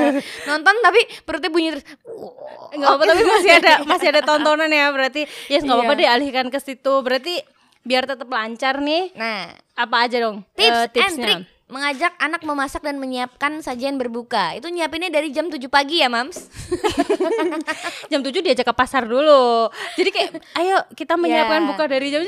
Nonton 0.48 0.74
tapi 0.80 1.00
perutnya 1.22 1.52
bunyi 1.52 1.76
terus. 1.76 1.86
Nggak 2.72 2.90
apa 2.96 3.04
tapi 3.04 3.22
masih 3.24 3.50
ada 3.60 3.72
masih 3.92 4.06
ada 4.12 4.20
tontonan 4.24 4.72
ya 4.72 4.88
berarti. 4.88 5.28
Ya 5.52 5.60
nggak 5.60 5.76
apa-apa 5.76 5.94
Iya. 5.94 6.00
deh 6.00 6.08
alihkan 6.08 6.46
ke 6.48 6.58
situ. 6.58 6.92
Berarti 7.04 7.44
biar 7.84 8.04
tetap 8.04 8.28
lancar 8.28 8.84
nih 8.84 9.16
nah. 9.16 9.48
apa 9.72 9.96
aja 10.04 10.20
dong 10.20 10.44
tips 10.52 10.68
eh, 10.68 10.84
and 10.84 10.92
tipsnya? 10.92 11.24
trick 11.24 11.40
mengajak 11.68 12.12
anak 12.16 12.42
memasak 12.44 12.80
dan 12.80 12.96
menyiapkan 12.96 13.60
sajian 13.60 14.00
berbuka. 14.00 14.56
Itu 14.56 14.72
nyiapinnya 14.72 15.12
dari 15.12 15.28
jam 15.28 15.52
7 15.52 15.60
pagi 15.68 16.00
ya 16.00 16.08
mams? 16.08 16.48
Jam 18.10 18.24
7 18.24 18.32
diajak 18.40 18.64
ke 18.64 18.72
pasar 18.72 19.04
dulu. 19.04 19.68
Jadi 20.00 20.08
kayak 20.08 20.30
ayo 20.56 20.80
kita 20.96 21.20
menyiapkan 21.20 21.60
Ya. 21.60 21.68
buka 21.68 21.84
dari 21.84 22.08
jam 22.08 22.24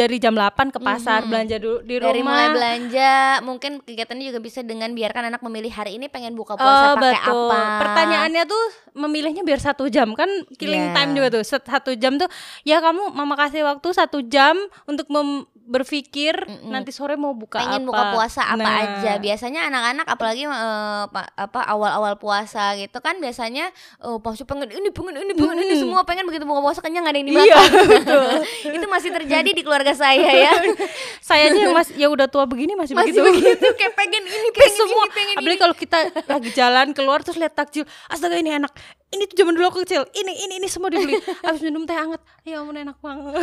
dari 0.00 0.16
jam 0.16 0.32
8 0.32 0.72
ke 0.72 0.78
pasar 0.78 1.28
belanja 1.28 1.56
dulu 1.56 1.78
di 1.82 1.94
rumah 1.94 2.08
dari 2.08 2.22
mulai 2.22 2.48
belanja 2.48 3.12
mungkin 3.42 3.72
kegiatannya 3.80 4.24
juga 4.26 4.40
bisa 4.40 4.60
dengan 4.62 4.88
biarkan 4.90 5.28
anak 5.28 5.44
memilih 5.44 5.68
hari 5.68 5.94
ini 5.94 6.08
pengen 6.08 6.32
buka 6.32 6.54
Oh 6.54 6.58
puasa 6.58 6.96
pakai 6.96 7.12
betul. 7.14 7.46
apa 7.46 7.60
Pertanyaannya 7.80 8.42
tuh 8.44 8.64
memilihnya 8.96 9.42
biar 9.42 9.60
satu 9.60 9.84
jam 9.86 10.12
kan 10.12 10.28
killing 10.56 10.80
Iya. 10.80 10.94
time 10.96 11.10
juga 11.12 11.28
tuh. 11.30 11.44
Satu 11.44 11.92
jam 11.94 12.16
tuh 12.16 12.28
ya 12.62 12.80
kamu 12.80 13.12
mama 13.12 13.36
kasih 13.36 13.60
waktu 13.62 13.88
satu 13.90 14.24
jam 14.24 14.56
untuk 14.84 15.04
mem- 15.08 15.44
berpikir 15.70 16.34
nanti 16.64 16.90
sore 16.90 17.14
mau 17.14 17.30
buka 17.30 17.56
pengen 17.56 17.80
apa. 17.80 17.88
buka 17.88 18.02
puasa 18.12 18.42
apa 18.44 18.58
Nah, 18.58 18.74
aja. 18.98 19.12
Biasanya 19.16 19.60
anak-anak 19.64 20.02
apalagi 20.04 20.42
eh, 20.42 21.04
pa- 21.06 21.30
apa 21.30 21.60
awal-awal 21.64 22.14
puasa 22.16 22.74
gitu 22.74 22.98
kan 22.98 23.16
biasanya 23.16 23.70
oh 24.00 24.18
pasti 24.18 24.42
pengen 24.42 24.66
ini 24.68 24.90
pengen 24.90 25.14
ini 25.16 25.32
pengen 25.32 25.56
ini 25.60 25.74
semua 25.76 26.02
pengen 26.02 26.26
begitu 26.26 26.42
buka 26.42 26.58
puasa 26.60 26.80
kenyang 26.80 27.04
ada 27.04 27.14
yang 27.14 27.30
Iya, 27.30 27.54
dimakan 27.54 27.70
itu 28.76 28.86
masih 28.86 29.10
terjadi 29.14 29.46
di 29.48 29.62
keluarga 29.62 29.92
saya 29.92 30.18
ya. 30.42 30.52
Saya 31.22 31.48
aja 31.48 31.70
masih 31.70 31.94
ya 31.94 32.08
udah 32.08 32.26
tua 32.26 32.42
begini 32.44 32.74
masih, 32.74 32.92
masih 32.92 33.14
begitu. 33.14 33.54
begitu 33.54 33.66
kayak 33.78 33.94
pengen 33.94 34.22
ini 34.22 34.48
pengen 34.50 34.74
semua. 34.74 35.04
ini 35.04 35.12
pengen 35.12 35.34
apalagi 35.38 35.60
kalau 35.60 35.76
kita 35.76 35.98
lagi 36.26 36.50
jalan 36.50 36.86
keluar 36.90 37.20
terus 37.20 37.38
lihat 37.38 37.54
takjil. 37.54 37.86
Astaga 38.06 38.34
ini 38.34 38.50
enak 38.52 38.74
ini 39.10 39.26
tuh 39.26 39.42
zaman 39.42 39.58
dulu 39.58 39.66
aku 39.66 39.82
kecil. 39.82 40.06
Ini 40.14 40.32
ini 40.46 40.54
ini 40.62 40.68
semua 40.70 40.86
dibeli. 40.86 41.18
Habis 41.46 41.66
minum 41.66 41.82
teh 41.82 41.98
hangat. 41.98 42.22
Ya 42.46 42.62
ampun 42.62 42.78
enak 42.78 42.94
banget. 43.02 43.34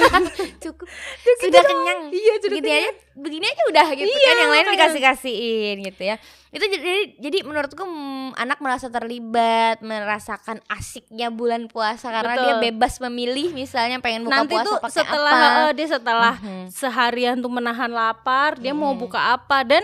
Cukup. 0.63 0.87
Gitu 1.19 1.51
sudah 1.51 1.59
doang. 1.59 1.69
kenyang. 1.75 2.01
Iya, 2.07 2.33
sudah 2.39 2.47
begini 2.47 2.67
kenyang. 2.71 2.87
aja 2.87 2.91
begini 3.17 3.45
aja 3.49 3.63
udah 3.73 3.87
gitu 3.97 4.07
Iya, 4.07 4.21
kan 4.21 4.35
yang 4.37 4.51
lain 4.53 4.65
dikasih 4.71 5.01
kasihin 5.01 5.75
gitu 5.83 6.01
ya. 6.07 6.15
Itu 6.55 6.63
jadi 6.63 6.93
jadi 7.19 7.37
menurutku 7.43 7.83
mm, 7.83 8.39
anak 8.39 8.63
merasa 8.63 8.87
terlibat 8.87 9.83
merasakan 9.83 10.63
asiknya 10.71 11.27
bulan 11.27 11.67
puasa 11.67 12.15
karena 12.15 12.39
Betul. 12.39 12.45
dia 12.47 12.55
bebas 12.71 12.93
memilih 13.03 13.51
misalnya 13.51 13.99
pengen 13.99 14.23
buka 14.23 14.39
nanti 14.39 14.55
puasa 14.55 14.67
tuh 14.69 14.75
pakai 14.79 14.95
setelah 15.03 15.33
apa. 15.35 15.59
eh, 15.67 15.71
dia 15.75 15.87
setelah 15.91 16.33
seharian 16.71 17.35
tuh 17.43 17.51
menahan 17.51 17.91
lapar 17.91 18.55
dia 18.55 18.71
mau 18.71 18.95
buka 18.95 19.35
apa. 19.35 19.67
Dan 19.67 19.83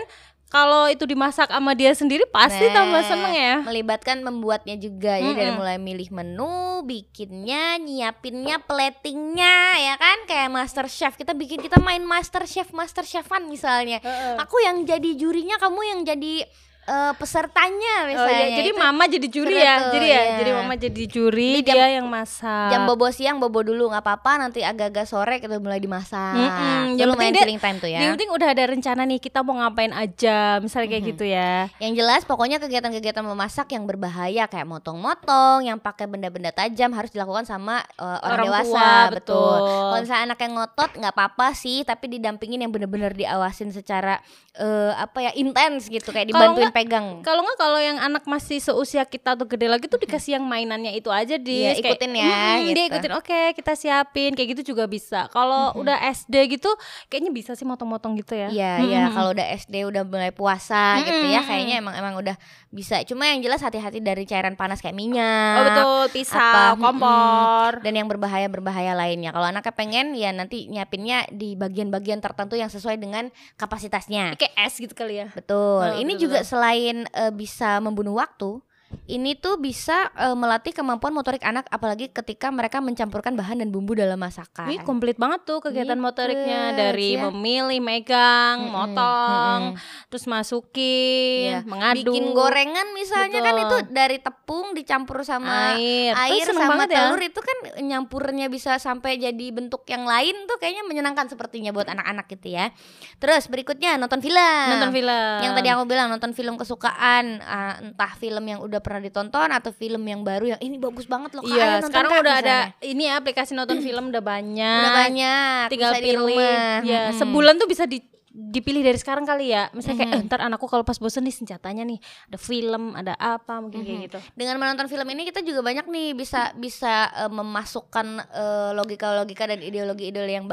kalau 0.54 0.86
itu 0.86 1.02
dimasak 1.02 1.50
sama 1.50 1.74
dia 1.74 1.90
sendiri 1.90 2.30
pasti 2.30 2.62
Nah, 2.70 2.74
tambah 2.78 3.02
seneng 3.02 3.34
ya. 3.34 3.54
melibatkan 3.66 4.22
membuatnya 4.22 4.78
juga 4.78 5.18
ya 5.18 5.34
dari 5.34 5.50
mulai 5.50 5.82
milih 5.82 6.14
menu 6.14 6.86
bikinnya 6.86 7.74
nyiapinnya 7.82 8.62
platingnya 8.62 9.56
ya 9.82 9.94
kan? 9.98 10.22
Kayak 10.30 10.54
master 10.54 10.86
chef. 10.86 11.18
Kita 11.18 11.34
bikin 11.34 11.58
kita 11.58 11.82
main 11.82 12.06
master 12.06 12.46
chef 12.46 12.70
master 12.70 13.02
chefan 13.02 13.50
misalnya. 13.50 13.98
Heeh. 13.98 14.38
aku 14.38 14.62
yang 14.62 14.86
jadi 14.86 15.10
jurinya 15.18 15.58
kamu 15.58 15.80
yang 15.90 16.00
jadi 16.06 16.46
eh, 16.84 17.12
pesertanya 17.14 17.94
Oh, 17.96 18.06
misalnya 18.06 18.44
iya, 18.44 18.56
jadi 18.56 18.70
Itu 18.70 18.78
mama 18.78 19.04
jadi 19.06 19.26
juri 19.26 19.56
ya? 19.56 19.74
tuh, 19.78 19.92
jadi 19.92 20.06
ya? 20.06 20.20
iya. 20.20 20.36
jadi 20.36 20.50
mama 20.52 20.74
jadi 20.74 21.02
juri 21.06 21.50
Jadi 21.54 21.64
jam- 21.64 21.76
dia 21.76 21.88
yang 21.94 22.06
masak. 22.06 22.68
jam 22.68 22.80
bobo 22.84 23.06
siang 23.08 23.36
bobo 23.36 23.60
dulu 23.60 23.88
nggak 23.88 24.00
apa-apa 24.00 24.32
nanti 24.38 24.60
agak-agak 24.60 25.04
sore 25.04 25.38
kita 25.38 25.56
mulai 25.56 25.78
dimasak. 25.78 26.34
Mm-mm, 26.34 26.84
itu 26.90 27.00
yang 27.00 27.08
penting 27.10 27.32
dia- 27.32 27.44
killing 27.44 27.58
time 27.58 27.78
tuh 27.78 27.88
ya. 27.88 27.98
yang 27.98 28.12
penting 28.14 28.30
udah 28.30 28.48
ada 28.48 28.64
rencana 28.66 29.02
nih 29.02 29.18
kita 29.18 29.38
mau 29.40 29.54
ngapain 29.56 29.92
aja 29.92 30.38
misalnya 30.58 30.88
kayak 30.90 31.04
gitu 31.06 31.24
ya. 31.24 31.52
Yang 31.78 31.92
jelas 31.96 32.20
pokoknya 32.22 32.58
kegiatan-kegiatan 32.58 33.24
memasak 33.24 33.66
yang 33.70 33.84
berbahaya 33.84 34.44
kayak 34.44 34.66
motong-motong, 34.66 35.64
yang 35.64 35.78
pakai 35.78 36.04
benda-benda 36.04 36.50
tajam 36.50 36.92
harus 36.92 37.10
dilakukan 37.10 37.44
sama 37.44 37.80
uh, 37.94 38.18
orang, 38.20 38.32
Orang 38.34 38.46
dewasa, 38.46 38.64
tua, 38.64 39.12
betul. 39.12 39.34
betul. 39.54 39.80
Kalau 39.84 40.00
misalnya 40.00 40.24
anak 40.26 40.38
yang 40.38 40.52
ngotot 40.54 40.90
nggak 40.94 41.12
apa-apa 41.12 41.46
sih, 41.54 41.78
tapi 41.82 42.04
didampingin 42.10 42.58
yang 42.58 42.70
bener-bener 42.70 43.12
diawasin 43.12 43.70
secara 43.70 44.18
uh, 44.56 44.92
apa 44.96 45.18
ya 45.20 45.32
intens 45.34 45.86
gitu 45.86 46.10
kayak 46.10 46.28
dibantuin 46.28 46.70
pegang. 46.74 47.22
kalau 47.22 47.40
nggak 47.40 47.54
kalau 47.56 47.78
yang 47.78 47.96
anak 47.96 48.26
masih 48.26 48.58
seusia 48.58 49.04
kita 49.04 49.32
atau 49.32 49.46
gede 49.46 49.64
lagi 49.64 49.86
tuh 49.86 49.96
dikasih 49.96 50.34
yang 50.34 50.44
mainannya 50.44 50.90
itu 50.92 51.06
aja 51.08 51.38
di 51.38 51.62
Iya, 51.62 51.78
ikutin 51.78 52.12
ya, 52.12 52.26
dia 52.58 52.66
gitu. 52.66 52.80
ikutin 52.90 53.12
oke 53.14 53.40
kita 53.54 53.72
siapin 53.72 54.34
kayak 54.34 54.48
gitu 54.52 54.74
juga 54.74 54.84
bisa 54.84 55.30
kalau 55.30 55.70
udah 55.76 56.02
SD 56.10 56.34
gitu 56.52 56.68
kayaknya 57.06 57.30
bisa 57.30 57.54
sih 57.54 57.62
motong-motong 57.62 58.18
gitu 58.18 58.34
ya 58.34 58.50
Iya, 58.50 58.72
iya. 58.82 59.02
Kalau 59.06 59.30
udah 59.30 59.46
SD 59.54 59.84
udah 59.84 60.02
mulai 60.02 60.30
puasa 60.30 60.98
gitu 61.00 61.24
ya, 61.24 61.40
kayaknya 61.40 61.78
emang 61.78 61.94
emang 61.94 62.14
udah 62.16 62.34
bisa. 62.68 62.98
Cuma 63.04 63.24
yang 63.24 63.38
jelas 63.38 63.60
hati-hati 63.60 64.00
dari 64.00 64.24
cairan 64.24 64.54
panas 64.54 64.80
kayak 64.80 64.92
minyak. 64.92 65.54
oh 65.54 65.64
betul 65.64 66.02
pisau 66.10 66.40
apa, 66.40 66.74
kompor 66.74 67.70
dan 67.80 67.94
yang 67.94 68.08
berbahaya 68.08 68.48
berbahaya 68.48 68.92
lainnya. 68.92 69.30
Kalau 69.30 69.44
anaknya 69.44 69.70
pengen 69.70 70.06
ya 70.12 70.30
nanti 70.30 70.66
nyiapinnya 70.66 71.30
di 71.30 71.54
bagian-bagian 71.54 72.18
tertentu 72.18 72.54
yang 72.54 72.66
sesuai 72.66 72.96
dengan 72.96 73.28
kapasitasnya. 73.54 74.34
kayak 74.34 74.54
es 74.58 74.74
gitu 74.76 74.92
kali 74.92 75.14
ya 75.16 75.28
Betul. 75.30 75.84
Nah, 75.84 75.94
ini 75.96 76.12
betul, 76.14 76.24
juga 76.26 76.38
selain 76.42 76.63
eh, 77.12 77.32
bisa 77.34 77.78
membunuh 77.84 78.16
waktu, 78.16 78.60
ini 79.06 79.34
tuh 79.34 79.58
bisa 79.58 80.10
eh, 80.14 80.36
melatih 80.36 80.72
kemampuan 80.72 81.12
motorik 81.12 81.42
anak 81.42 81.66
apalagi 81.68 82.10
ketika 82.10 82.48
mereka 82.48 82.78
mencampurkan 82.78 83.34
bahan 83.34 83.60
dan 83.60 83.68
bumbu 83.74 83.98
dalam 83.98 84.16
masakan. 84.16 84.70
Ini 84.70 84.84
komplit 84.86 85.16
banget 85.18 85.42
tuh 85.48 85.58
kegiatan 85.64 85.94
Gitu, 85.94 86.04
motoriknya 86.04 86.74
dari 86.76 87.16
ya. 87.16 87.28
memilih, 87.30 87.80
megang, 87.80 88.68
Mm-mm, 88.68 88.74
motong, 88.74 89.62
mm-mm. 89.74 90.08
terus 90.12 90.24
masukin, 90.28 91.60
Iya. 91.60 91.60
mengadu, 91.64 92.12
Bikin 92.12 92.24
gorengan 92.36 92.86
misalnya 92.92 93.40
kan 93.40 93.54
Betul. 93.56 93.64
itu 93.64 93.76
dari 93.94 94.18
tepung 94.20 94.66
dicampur 94.76 95.24
sama 95.24 95.74
air, 95.78 96.12
air 96.14 96.46
sama 96.50 96.84
ya. 96.84 97.08
telur 97.08 97.20
itu 97.22 97.40
kan 97.40 97.56
nyampurnya 97.80 98.46
bisa 98.52 98.76
sampai 98.76 99.16
jadi 99.16 99.46
bentuk 99.50 99.86
yang 99.88 100.04
lain 100.04 100.34
tuh 100.44 100.60
kayaknya 100.60 100.84
menyenangkan 100.84 101.26
sepertinya 101.30 101.72
buat 101.72 101.88
anak-anak 101.88 102.26
gitu 102.36 102.52
ya. 102.52 102.70
Terus 103.18 103.48
berikutnya 103.48 103.96
nonton 103.96 104.20
film. 104.20 104.66
nonton 104.68 104.90
film. 104.92 105.36
Yang 105.40 105.52
tadi 105.56 105.68
aku 105.72 105.84
bilang 105.88 106.12
nonton 106.12 106.32
film 106.36 106.54
kesukaan, 106.60 107.40
ah, 107.40 107.80
entah 107.80 108.12
film 108.18 108.44
yang 108.44 108.60
udah 108.60 108.83
pernah 108.84 109.00
ditonton 109.00 109.48
atau 109.48 109.72
film 109.72 110.04
yang 110.04 110.20
baru 110.20 110.54
yang 110.54 110.60
ini 110.60 110.76
bagus 110.76 111.08
banget 111.08 111.32
loh. 111.32 111.42
Iya, 111.42 111.80
nonton, 111.80 111.88
sekarang 111.88 112.10
Kak," 112.12 112.20
udah 112.20 112.34
ada 112.36 112.56
misalnya. 112.68 112.92
ini 112.92 113.02
ya 113.08 113.12
aplikasi 113.16 113.52
nonton 113.56 113.78
film 113.80 114.04
udah 114.12 114.22
banyak. 114.22 114.80
udah 114.84 114.94
banyak, 115.08 115.64
Tinggal 115.72 115.92
pilih. 115.96 116.36
Ya, 116.84 117.08
Mm-mm. 117.08 117.16
sebulan 117.16 117.56
tuh 117.56 117.66
bisa 117.66 117.88
di 117.88 118.04
dipilih 118.34 118.82
dari 118.82 118.98
sekarang 118.98 119.22
kali 119.22 119.48
ya. 119.48 119.70
Misalnya 119.70 119.98
kayak 120.00 120.10
Mhm. 120.10 120.20
eh, 120.20 120.26
ntar 120.26 120.40
anakku 120.42 120.66
kalau 120.66 120.82
pas 120.82 120.98
bosen 120.98 121.22
nih 121.22 121.30
senjatanya 121.32 121.86
nih 121.86 122.02
ada 122.26 122.34
film, 122.36 122.90
ada 122.92 123.14
apa 123.14 123.62
mungkin 123.62 123.80
kayak 123.80 124.00
gitu. 124.04 124.18
Dengan 124.34 124.58
menonton 124.58 124.84
film 124.84 125.06
ini 125.06 125.22
kita 125.24 125.38
juga 125.40 125.62
banyak 125.62 125.86
nih 125.86 126.08
bisa 126.12 126.50
bisa 126.52 126.92
eh, 127.14 127.30
memasukkan 127.30 128.06
eh, 128.26 128.70
logika-logika 128.74 129.46
dan 129.46 129.62
ideologi-ideologi 129.62 130.34
yang 130.34 130.46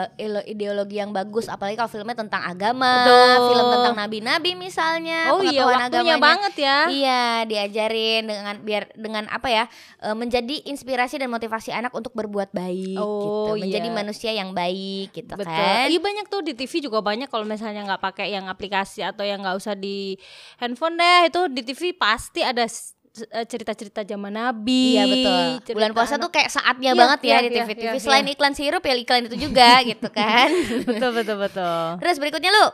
ideologi 0.44 0.96
yang 0.96 1.10
bagus 1.10 1.50
apalagi 1.50 1.74
kalau 1.74 1.90
filmnya 1.90 2.14
tentang 2.14 2.46
agama, 2.46 3.02
Betul. 3.02 3.50
film 3.50 3.66
tentang 3.72 3.96
nabi-nabi 3.98 4.52
misalnya, 4.54 5.34
Oh 5.34 5.42
iya, 5.42 5.66
waktunya 5.66 5.90
agamanya. 5.90 6.22
banget 6.22 6.54
ya. 6.56 6.78
Iya, 6.86 7.24
diajarin 7.46 8.24
dengan 8.24 8.56
biar 8.62 8.94
dengan 8.94 9.26
apa 9.26 9.50
ya? 9.50 9.66
eh, 9.98 10.14
menjadi 10.14 10.66
inspirasi 10.66 11.18
dan 11.18 11.30
motivasi 11.30 11.72
anak 11.72 11.90
untuk 11.92 12.14
berbuat 12.14 12.52
baik 12.52 12.98
Oh, 12.98 13.50
gitu. 13.50 13.64
Menjadi 13.64 13.88
iya. 13.88 13.96
manusia 13.96 14.32
yang 14.32 14.52
baik 14.52 15.10
gitu 15.12 15.34
Betul. 15.34 15.50
kan. 15.50 15.88
Iya 15.88 15.98
banyak 15.98 16.26
tuh 16.28 16.42
di 16.42 16.54
TV 16.54 16.78
juga 16.80 17.02
banyak 17.02 17.26
kalau 17.26 17.42
misalnya 17.44 17.71
nggak 17.74 18.02
pakai 18.02 18.28
yang 18.30 18.46
aplikasi 18.46 19.00
atau 19.02 19.22
yang 19.22 19.40
nggak 19.40 19.56
usah 19.56 19.72
di 19.74 20.20
handphone 20.58 20.96
deh 20.96 21.22
itu 21.26 21.42
di 21.48 21.62
TV 21.64 21.82
pasti 21.94 22.42
ada 22.42 22.64
eh, 22.64 23.46
cerita-cerita 23.46 24.04
zaman 24.04 24.32
Nabi. 24.32 24.84
Iya 24.94 25.04
betul. 25.06 25.44
cerita 25.62 25.78
Bulan 25.78 25.92
puasa 25.92 26.14
anak- 26.14 26.24
tuh 26.24 26.32
kayak 26.32 26.50
saatnya 26.50 26.92
Iya, 26.92 27.00
banget 27.00 27.20
ya 27.20 27.28
iya, 27.28 27.38
di 27.38 27.48
iya, 27.48 27.56
TV-TV. 27.62 27.84
iya, 27.90 28.00
Selain 28.00 28.24
iya. 28.24 28.34
iklan 28.34 28.54
sirup 28.54 28.82
ya 28.82 28.94
iklan 28.94 29.24
itu 29.26 29.38
juga 29.38 29.70
gitu 29.90 30.08
kan. 30.10 30.48
betul 30.84 31.12
betul 31.14 31.38
betul. 31.38 31.84
Terus 31.98 32.18
berikutnya 32.18 32.52
lu 32.52 32.68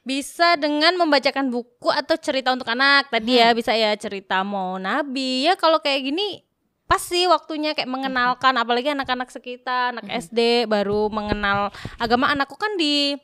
Bisa 0.00 0.56
dengan 0.56 0.96
membacakan 0.96 1.48
buku 1.48 1.88
atau 1.88 2.16
cerita 2.16 2.48
untuk 2.48 2.64
anak 2.66 3.08
tadi 3.08 3.36
ya 3.36 3.52
bisa 3.52 3.72
ya 3.72 3.92
cerita 3.94 4.40
mau 4.40 4.76
Nabi 4.78 5.44
ya 5.44 5.52
kalau 5.54 5.78
kayak 5.78 6.00
gini 6.02 6.40
pas 6.84 6.96
sih 6.98 7.28
waktunya 7.28 7.76
kayak 7.76 7.84
mengenalkan 7.86 8.56
apalagi 8.56 8.88
anak-anak 8.88 9.28
sekitar 9.28 9.92
anak 9.92 10.08
SD 10.08 10.64
baru 10.64 11.08
mengenal 11.08 11.68
agama 11.98 12.24
anakku 12.26 12.56
kan 12.56 12.72
di 12.74 13.20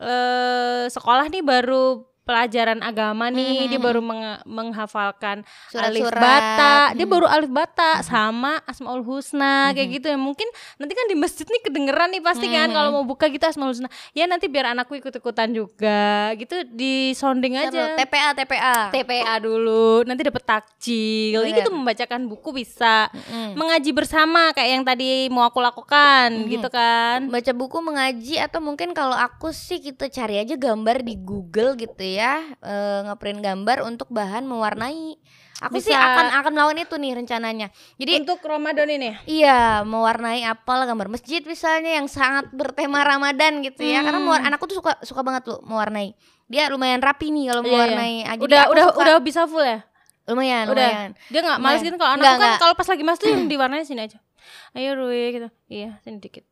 eh, 0.00 0.84
sekolah 0.90 1.26
nih 1.30 1.42
baru 1.44 2.13
pelajaran 2.24 2.80
agama 2.80 3.28
nih 3.28 3.68
dia 3.68 3.76
baru 3.78 4.00
menge- 4.00 4.40
menghafalkan 4.44 5.44
alif 5.70 6.08
Surat-surat. 6.08 6.18
bata 6.18 6.72
dia 6.92 7.04
Mhm. 7.04 7.12
baru 7.12 7.26
alif 7.26 7.50
bata 7.50 8.00
sama 8.00 8.58
asmaul 8.64 9.02
husna 9.02 9.70
kayak 9.70 9.88
gitu 9.94 10.06
ya 10.08 10.16
mungkin 10.16 10.48
nanti 10.74 10.92
kan 10.92 11.04
di 11.04 11.14
masjid 11.14 11.44
nih 11.44 11.62
kedengeran 11.62 12.08
nih 12.10 12.20
pasti 12.20 12.48
kan 12.48 12.66
Mhm. 12.66 12.74
kalau 12.74 12.88
mau 12.92 13.04
buka 13.04 13.28
gitu 13.28 13.44
asmaul 13.44 13.70
husna 13.70 13.86
ya 14.10 14.24
nanti 14.24 14.46
biar 14.46 14.72
anakku 14.72 14.94
ikut 14.94 15.12
ikutan 15.12 15.52
juga 15.52 16.32
gitu 16.34 16.64
di 16.66 17.12
sounding 17.12 17.60
aja 17.60 17.92
TPA 17.94 18.32
TPA. 18.34 18.76
TPA 18.90 19.34
dulu 19.38 20.02
nanti 20.02 20.22
dapat 20.22 20.42
takjil 20.42 21.38
Bener. 21.38 21.54
gitu 21.54 21.70
membacakan 21.70 22.24
buku 22.24 22.50
bisa 22.54 23.06
Mm-mm. 23.10 23.52
mengaji 23.54 23.90
bersama 23.90 24.50
kayak 24.50 24.70
yang 24.72 24.82
tadi 24.82 25.28
mau 25.28 25.44
aku 25.44 25.60
lakukan 25.60 26.32
Mhm. 26.34 26.48
gitu 26.48 26.68
kan 26.68 27.18
Baca 27.26 27.52
buku 27.52 27.78
mengaji 27.78 28.38
atau 28.38 28.58
mungkin 28.58 28.90
kalau 28.90 29.12
aku 29.12 29.50
sih 29.50 29.78
kita 29.78 30.08
cari 30.08 30.38
aja 30.38 30.56
gambar 30.56 31.00
di 31.00 31.14
Google 31.16 31.74
gitu 31.74 32.00
ya 32.00 32.13
eh, 32.16 33.00
ngeprint 33.02 33.40
gambar 33.40 33.82
untuk 33.82 34.06
bahan 34.08 34.44
mewarnai. 34.44 35.16
Aku 35.62 35.78
sih 35.78 35.90
Bisa. 35.90 35.96
akan 35.96 36.26
akan 36.34 36.50
melakukan 36.50 36.78
itu 36.82 36.94
nih 36.98 37.12
rencananya. 37.14 37.68
Jadi 37.94 38.12
Untuk 38.20 38.42
Ramadan 38.42 38.90
ini. 38.90 39.14
Iya, 39.24 39.80
mewarnai 39.82 40.42
apel 40.42 40.82
gambar 40.82 41.08
masjid 41.08 41.40
misalnya 41.40 41.94
yang 41.94 42.06
sangat 42.06 42.50
bertema 42.50 43.00
Ramadan 43.00 43.62
gitu 43.62 43.80
ya. 43.80 44.02
Karena 44.02 44.18
Hmm. 44.18 44.26
mewar- 44.28 44.44
anakku 44.44 44.66
tuh 44.66 44.76
suka 44.76 44.98
suka 45.00 45.22
banget 45.22 45.46
loh 45.46 45.62
mewarnai. 45.62 46.12
Dia 46.44 46.68
lumayan 46.68 46.98
rapi 46.98 47.30
nih 47.30 47.48
kalau 47.48 47.62
Iya, 47.62 47.70
mewarnai. 47.70 48.14
iya. 48.14 48.24
Ah, 48.24 48.34
jadi 48.34 48.44
Udah 48.44 48.62
udah 48.68 48.84
suka- 48.84 48.98
udah 49.00 49.14
bisa 49.18 49.40
full 49.46 49.64
ya? 49.64 49.80
lumayan, 50.24 50.64
Udah. 50.66 50.74
lumayan. 50.74 51.10
Dia 51.28 51.40
nggak 51.40 51.58
males 51.58 51.80
gitu 51.80 51.96
kalau 51.96 52.12
anakku 52.12 52.40
kan 52.40 52.52
kalau 52.58 52.74
pas 52.74 52.88
lagi 52.88 53.02
mas 53.02 53.18
tuh 53.18 53.28
yang 53.28 53.44
diwarnai 53.52 53.84
sini 53.84 54.02
aja. 54.02 54.18
Ayo 54.72 54.98
Rui 54.98 55.32
gitu. 55.32 55.48
Iya, 55.68 55.96
sini 56.00 56.18
dikit. 56.18 56.44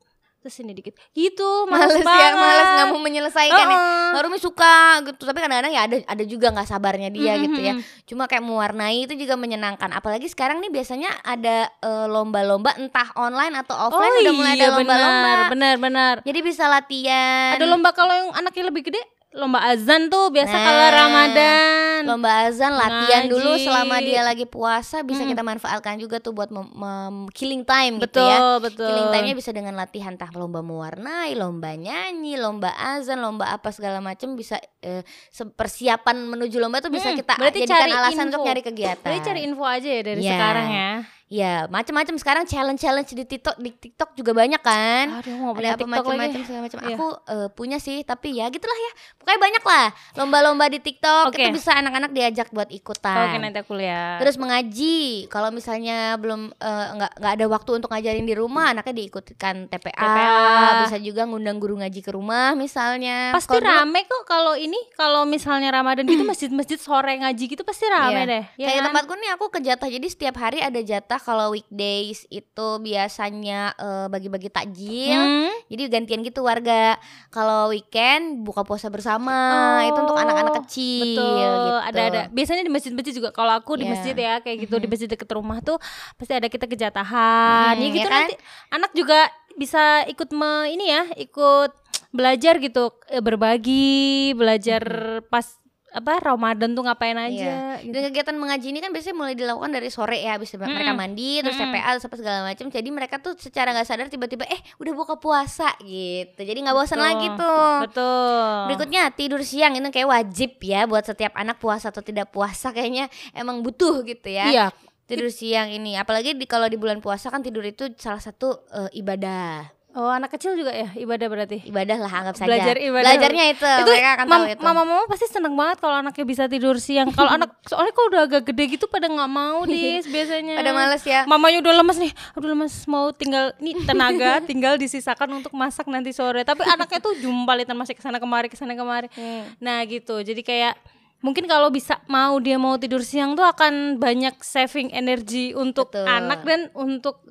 Terus 0.43 0.53
sini 0.53 0.75
dikit. 0.75 0.99
Gitu, 1.13 1.51
males, 1.65 1.95
Males 1.95 2.03
banget. 2.03 2.19
ya, 2.21 2.31
males 2.35 2.67
nggak 2.69 2.87
mau 2.89 2.99
menyelesaikan 2.99 3.63
ya. 3.65 3.79
Nah, 4.11 4.21
Rumi 4.21 4.37
suka 4.37 4.75
gitu, 5.01 5.23
tapi 5.23 5.39
kadang-kadang 5.39 5.71
ya 5.71 5.87
ada 5.87 5.97
ada 6.03 6.25
juga 6.27 6.51
nggak 6.51 6.67
sabarnya 6.67 7.09
dia 7.09 7.33
Mhm, 7.33 7.43
gitu 7.45 7.61
ya. 7.61 7.73
mhm. 7.73 7.83
Cuma 8.05 8.27
kayak 8.27 8.43
mewarnai 8.43 9.07
itu 9.07 9.15
juga 9.15 9.35
menyenangkan. 9.35 9.89
Apalagi 9.89 10.27
sekarang 10.27 10.59
nih 10.59 10.69
biasanya 10.69 11.15
ada 11.23 11.71
eh, 11.73 12.07
lomba-lomba 12.07 12.75
entah 12.75 13.15
online 13.15 13.55
atau 13.57 13.79
offline 13.81 14.03
oh 14.11 14.21
udah 14.21 14.35
mulai 14.35 14.53
iya, 14.53 14.61
ada 14.61 14.69
lomba-lomba. 14.75 15.15
benar, 15.15 15.39
benar, 15.49 15.75
benar. 15.79 16.15
Jadi 16.23 16.39
bisa 16.43 16.67
latihan. 16.67 17.55
Ada 17.55 17.65
lomba 17.65 17.95
kalau 17.95 18.11
yang 18.11 18.31
anaknya 18.35 18.65
lebih 18.67 18.83
gede, 18.85 18.99
lomba 19.33 19.65
azan 19.65 20.07
tuh 20.07 20.29
biasa 20.29 20.53
Nah, 20.53 20.61
kalau 20.63 20.87
Ramadan. 20.93 21.99
lomba 22.05 22.45
azan 22.45 22.73
latihan 22.73 23.25
Ngaji. 23.25 23.33
dulu 23.33 23.53
selama 23.57 23.97
dia 23.99 24.21
lagi 24.21 24.45
puasa 24.45 25.01
bisa 25.01 25.23
Mm. 25.23 25.31
kita 25.31 25.43
manfaatkan 25.43 25.97
juga 25.97 26.19
tuh 26.19 26.31
buat 26.31 26.49
mem- 26.49 26.69
mem- 26.69 27.29
killing 27.31 27.63
time 27.63 27.97
gitu 27.97 28.13
betul, 28.13 28.29
ya. 28.29 28.61
betul. 28.61 28.89
Killing 28.89 29.09
time-nya 29.09 29.35
bisa 29.35 29.51
dengan 29.51 29.75
latihan 29.75 30.13
entah 30.13 30.29
lomba 30.31 30.61
mewarnai, 30.61 31.33
lomba 31.33 31.73
nyanyi, 31.73 32.37
lomba 32.37 32.69
azan, 32.77 33.19
lomba 33.19 33.49
apa 33.49 33.71
segala 33.71 33.99
macam 33.99 34.35
bisa 34.35 34.61
eh, 34.81 35.01
persiapan 35.49 36.29
menuju 36.29 36.59
lomba 36.59 36.79
tuh 36.79 36.91
bisa 36.91 37.09
Mm, 37.09 37.17
kita 37.17 37.33
berarti 37.35 37.59
jadikan 37.63 37.89
alasan 37.91 38.27
info. 38.27 38.31
untuk 38.35 38.43
nyari 38.45 38.63
kegiatan. 38.63 39.07
Jadi 39.07 39.21
cari 39.23 39.41
info 39.43 39.65
aja 39.65 39.89
ya 39.89 40.03
dari 40.03 40.21
Iya. 40.21 40.31
sekarang 40.31 40.67
ya. 40.69 40.91
Ya, 41.33 41.65
macam-macam 41.67 42.21
sekarang 42.21 42.45
challenge-challenge 42.45 43.09
di 43.11 43.25
TikTok 43.25 43.57
di 43.57 43.73
TikTok 43.73 44.13
juga 44.13 44.37
banyak 44.37 44.61
kan. 44.61 45.17
Aduh, 45.17 45.33
mau 45.35 45.57
ada 45.57 45.73
apa 45.73 45.89
macam-macam 45.89 46.41
segala 46.45 46.61
macam. 46.63 46.79
Aku 46.85 47.07
eh, 47.25 47.49
punya 47.49 47.79
sih, 47.79 48.05
tapi 48.05 48.37
ya 48.37 48.53
gitulah 48.53 48.77
ya. 48.77 48.93
Pokoknya 49.17 49.41
banyak 49.41 49.65
lah 49.65 49.87
lomba-lomba 50.15 50.69
di 50.69 50.77
TikTok 50.79 51.33
Oke. 51.33 51.41
itu 51.41 51.57
bisa 51.57 51.73
anak-anak 51.73 52.13
diajak 52.13 52.53
buat 52.53 52.69
ikutan. 52.69 53.33
Oke, 53.33 53.41
nanti 53.41 53.59
aku 53.59 53.73
lihat. 53.73 54.21
Terus 54.21 54.37
mengaji, 54.37 55.01
kalau 55.27 55.49
misalnya 55.49 56.21
belum 56.21 56.53
eh, 56.53 56.87
nggak 56.93 57.13
nggak 57.17 57.33
ada 57.33 57.47
waktu 57.49 57.71
untuk 57.75 57.89
ngajarin 57.89 58.27
di 58.27 58.35
rumah, 58.37 58.65
anaknya 58.69 58.95
diikutkan 58.99 59.55
TPA, 59.67 59.97
TPA. 59.97 60.85
bisa 60.85 60.97
juga 61.01 61.25
ngundang 61.25 61.57
guru 61.57 61.81
ngaji 61.81 62.01
ke 62.03 62.13
rumah 62.13 62.53
misalnya. 62.53 63.33
pasti 63.33 63.57
dulu- 63.57 63.65
rame 63.65 64.05
kok 64.05 64.27
kalau 64.27 64.53
ini 64.53 64.77
kalau 64.93 65.25
misalnya 65.25 65.73
Ramadan 65.73 66.05
gitu 66.05 66.29
masjid-masjid 66.29 66.77
sore 66.77 67.17
ngaji 67.17 67.45
gitu 67.49 67.63
pasti 67.63 67.89
rame 67.89 68.13
Iya. 68.13 68.23
deh. 68.27 68.45
Ya 68.55 68.67
Kayak 68.67 68.77
kan? 68.77 68.87
tempatku 68.91 69.13
nih 69.17 69.31
aku 69.33 69.47
ke 69.49 69.59
jatah 69.63 69.89
jadi 69.89 70.07
setiap 70.07 70.37
hari 70.37 70.61
ada 70.61 70.77
jatah 70.77 71.22
kalau 71.23 71.55
weekdays 71.55 72.27
itu 72.29 72.69
biasanya 72.79 73.73
eh, 73.75 74.07
bagi-bagi 74.07 74.51
takjil. 74.51 75.17
Hmm? 75.17 75.51
Jadi 75.71 75.83
gantian 75.89 76.21
gitu 76.21 76.43
warga. 76.43 76.99
Kalau 77.31 77.71
weekend 77.71 78.43
buka 78.43 78.61
puasa 78.61 78.91
bersama 78.91 79.39
itu 79.87 79.97
untuk 79.97 80.13
Oh, 80.13 80.21
anak-anak 80.21 80.67
kecil. 80.67 81.17
Betul, 81.17 81.39
gitu. 81.41 81.73
ada 81.81 82.01
ada. 82.03 82.23
Biasanya 82.29 82.63
di 82.63 82.73
masjid-masjid 82.73 83.15
juga 83.15 83.31
kalau 83.31 83.55
aku 83.55 83.79
di 83.79 83.87
Iya. 83.87 83.93
masjid 83.95 84.17
ya 84.19 84.35
kayak 84.39 84.67
gitu 84.67 84.75
di 84.77 84.89
masjid 84.91 85.09
deket 85.09 85.31
rumah 85.31 85.63
tuh 85.63 85.79
pasti 86.15 86.35
ada 86.35 86.51
kita 86.51 86.67
kejatahan. 86.67 87.73
Hmm, 87.73 87.81
ya 87.81 87.89
gitu 87.89 88.05
ya 88.05 88.13
kan? 88.13 88.23
nanti 88.27 88.37
anak 88.69 88.91
juga 88.93 89.19
bisa 89.53 90.03
ikut 90.09 90.33
me, 90.33 90.69
ini 90.69 90.89
ya, 90.89 91.03
ikut 91.15 91.71
belajar 92.09 92.57
gitu, 92.57 92.89
berbagi, 93.21 94.33
belajar 94.33 94.83
pas 95.29 95.62
apa 95.93 96.25
Ramadan 96.25 96.73
tuh 96.73 96.89
ngapain 96.89 97.15
aja 97.21 97.77
gitu. 97.85 97.93
Dan 97.93 98.01
kegiatan 98.09 98.37
mengaji 98.41 98.73
ini 98.73 98.81
kan 98.81 98.91
biasanya 98.91 99.17
mulai 99.17 99.35
dilakukan 99.37 99.71
dari 99.77 99.93
sore 99.93 100.25
ya, 100.25 100.41
habis 100.41 100.49
mereka 100.57 100.97
mandi, 100.97 101.45
terus 101.45 101.61
Mm-mm. 101.61 101.69
TPA, 101.69 101.89
terus 101.95 102.07
apa 102.09 102.17
segala 102.17 102.39
macam. 102.49 102.67
Jadi 102.73 102.89
mereka 102.89 103.21
tuh 103.21 103.37
secara 103.37 103.77
nggak 103.77 103.87
sadar 103.87 104.09
tiba-tiba 104.09 104.49
eh 104.49 104.61
udah 104.81 104.93
buka 104.97 105.21
puasa 105.21 105.69
gitu. 105.85 106.41
Jadi 106.41 106.59
nggak 106.65 106.77
bosan 106.77 106.97
Betul. 106.97 107.09
lagi 107.13 107.27
tuh. 107.37 107.77
Betul. 107.85 108.57
Berikutnya 108.73 109.03
tidur 109.13 109.41
siang 109.45 109.73
itu 109.77 109.89
kayak 109.93 110.09
wajib 110.09 110.51
ya 110.65 110.89
buat 110.89 111.05
setiap 111.05 111.37
anak 111.37 111.61
puasa 111.61 111.93
atau 111.93 112.01
tidak 112.01 112.33
puasa 112.33 112.73
kayaknya 112.73 113.13
emang 113.37 113.61
butuh 113.61 114.01
gitu 114.09 114.33
ya. 114.33 114.49
Iya. 114.49 114.67
Tidur 115.03 115.29
siang 115.29 115.69
ini, 115.69 115.99
apalagi 116.01 116.33
di 116.33 116.49
kalau 116.49 116.73
di 116.73 116.81
bulan 116.81 117.05
puasa 117.05 117.29
kan 117.29 117.45
tidur 117.45 117.61
itu 117.69 117.91
salah 118.01 118.23
satu 118.23 118.65
eh, 118.73 118.91
ibadah. 118.97 119.82
Oh, 119.93 120.09
anak 120.09 120.33
kecil 120.33 120.57
juga 120.57 120.73
ya 120.73 120.89
ibadah 120.97 121.29
berarti. 121.29 121.69
Ibadah 121.69 121.97
lah 122.01 122.09
anggap 122.09 122.41
saja. 122.41 122.49
Belajar 122.49 122.77
ibadah. 122.81 123.05
Belajarnya 123.13 123.45
itu, 123.53 123.69
itu 123.69 123.91
mereka 123.93 124.11
akan 124.17 124.25
mam- 124.25 124.33
tahu 124.33 124.45
itu. 124.49 124.63
mama-mama 124.65 125.05
pasti 125.05 125.27
seneng 125.29 125.53
banget 125.53 125.85
kalau 125.85 126.01
anaknya 126.01 126.25
bisa 126.25 126.49
tidur 126.49 126.81
siang. 126.81 127.13
Kalau 127.13 127.29
anak 127.29 127.53
soalnya 127.71 127.93
kalau 127.93 128.09
udah 128.09 128.23
agak 128.25 128.43
gede 128.49 128.65
gitu 128.81 128.89
pada 128.89 129.05
nggak 129.13 129.29
mau 129.29 129.69
dis 129.69 130.09
biasanya. 130.09 130.57
Pada 130.57 130.73
males 130.73 131.05
ya. 131.05 131.29
Mamanya 131.29 131.59
udah 131.61 131.73
lemes 131.85 131.99
nih, 132.01 132.13
aduh 132.33 132.49
lemes 132.57 132.75
mau 132.89 133.13
tinggal 133.13 133.53
nih 133.61 133.75
tenaga 133.85 134.41
tinggal 134.49 134.81
disisakan 134.81 135.45
untuk 135.45 135.53
masak 135.53 135.85
nanti 135.93 136.17
sore. 136.17 136.41
Tapi 136.41 136.65
anaknya 136.65 136.97
tuh 136.97 137.13
jumpalitan 137.21 137.77
masih 137.77 137.93
ke 137.93 138.01
sana 138.01 138.17
kemari 138.17 138.49
ke 138.49 138.57
sana 138.57 138.73
kemari. 138.73 139.13
Hmm. 139.13 139.45
Nah 139.61 139.85
gitu, 139.85 140.25
jadi 140.25 140.41
kayak 140.41 140.75
mungkin 141.21 141.45
kalau 141.45 141.69
bisa 141.69 142.01
mau 142.09 142.41
dia 142.41 142.57
mau 142.57 142.81
tidur 142.81 143.05
siang 143.05 143.37
tuh 143.37 143.45
akan 143.45 144.01
banyak 144.01 144.41
saving 144.41 144.89
energi 144.91 145.53
untuk 145.53 145.93
Betul. 145.93 146.09
anak 146.09 146.41
dan 146.43 146.61
untuk 146.75 147.23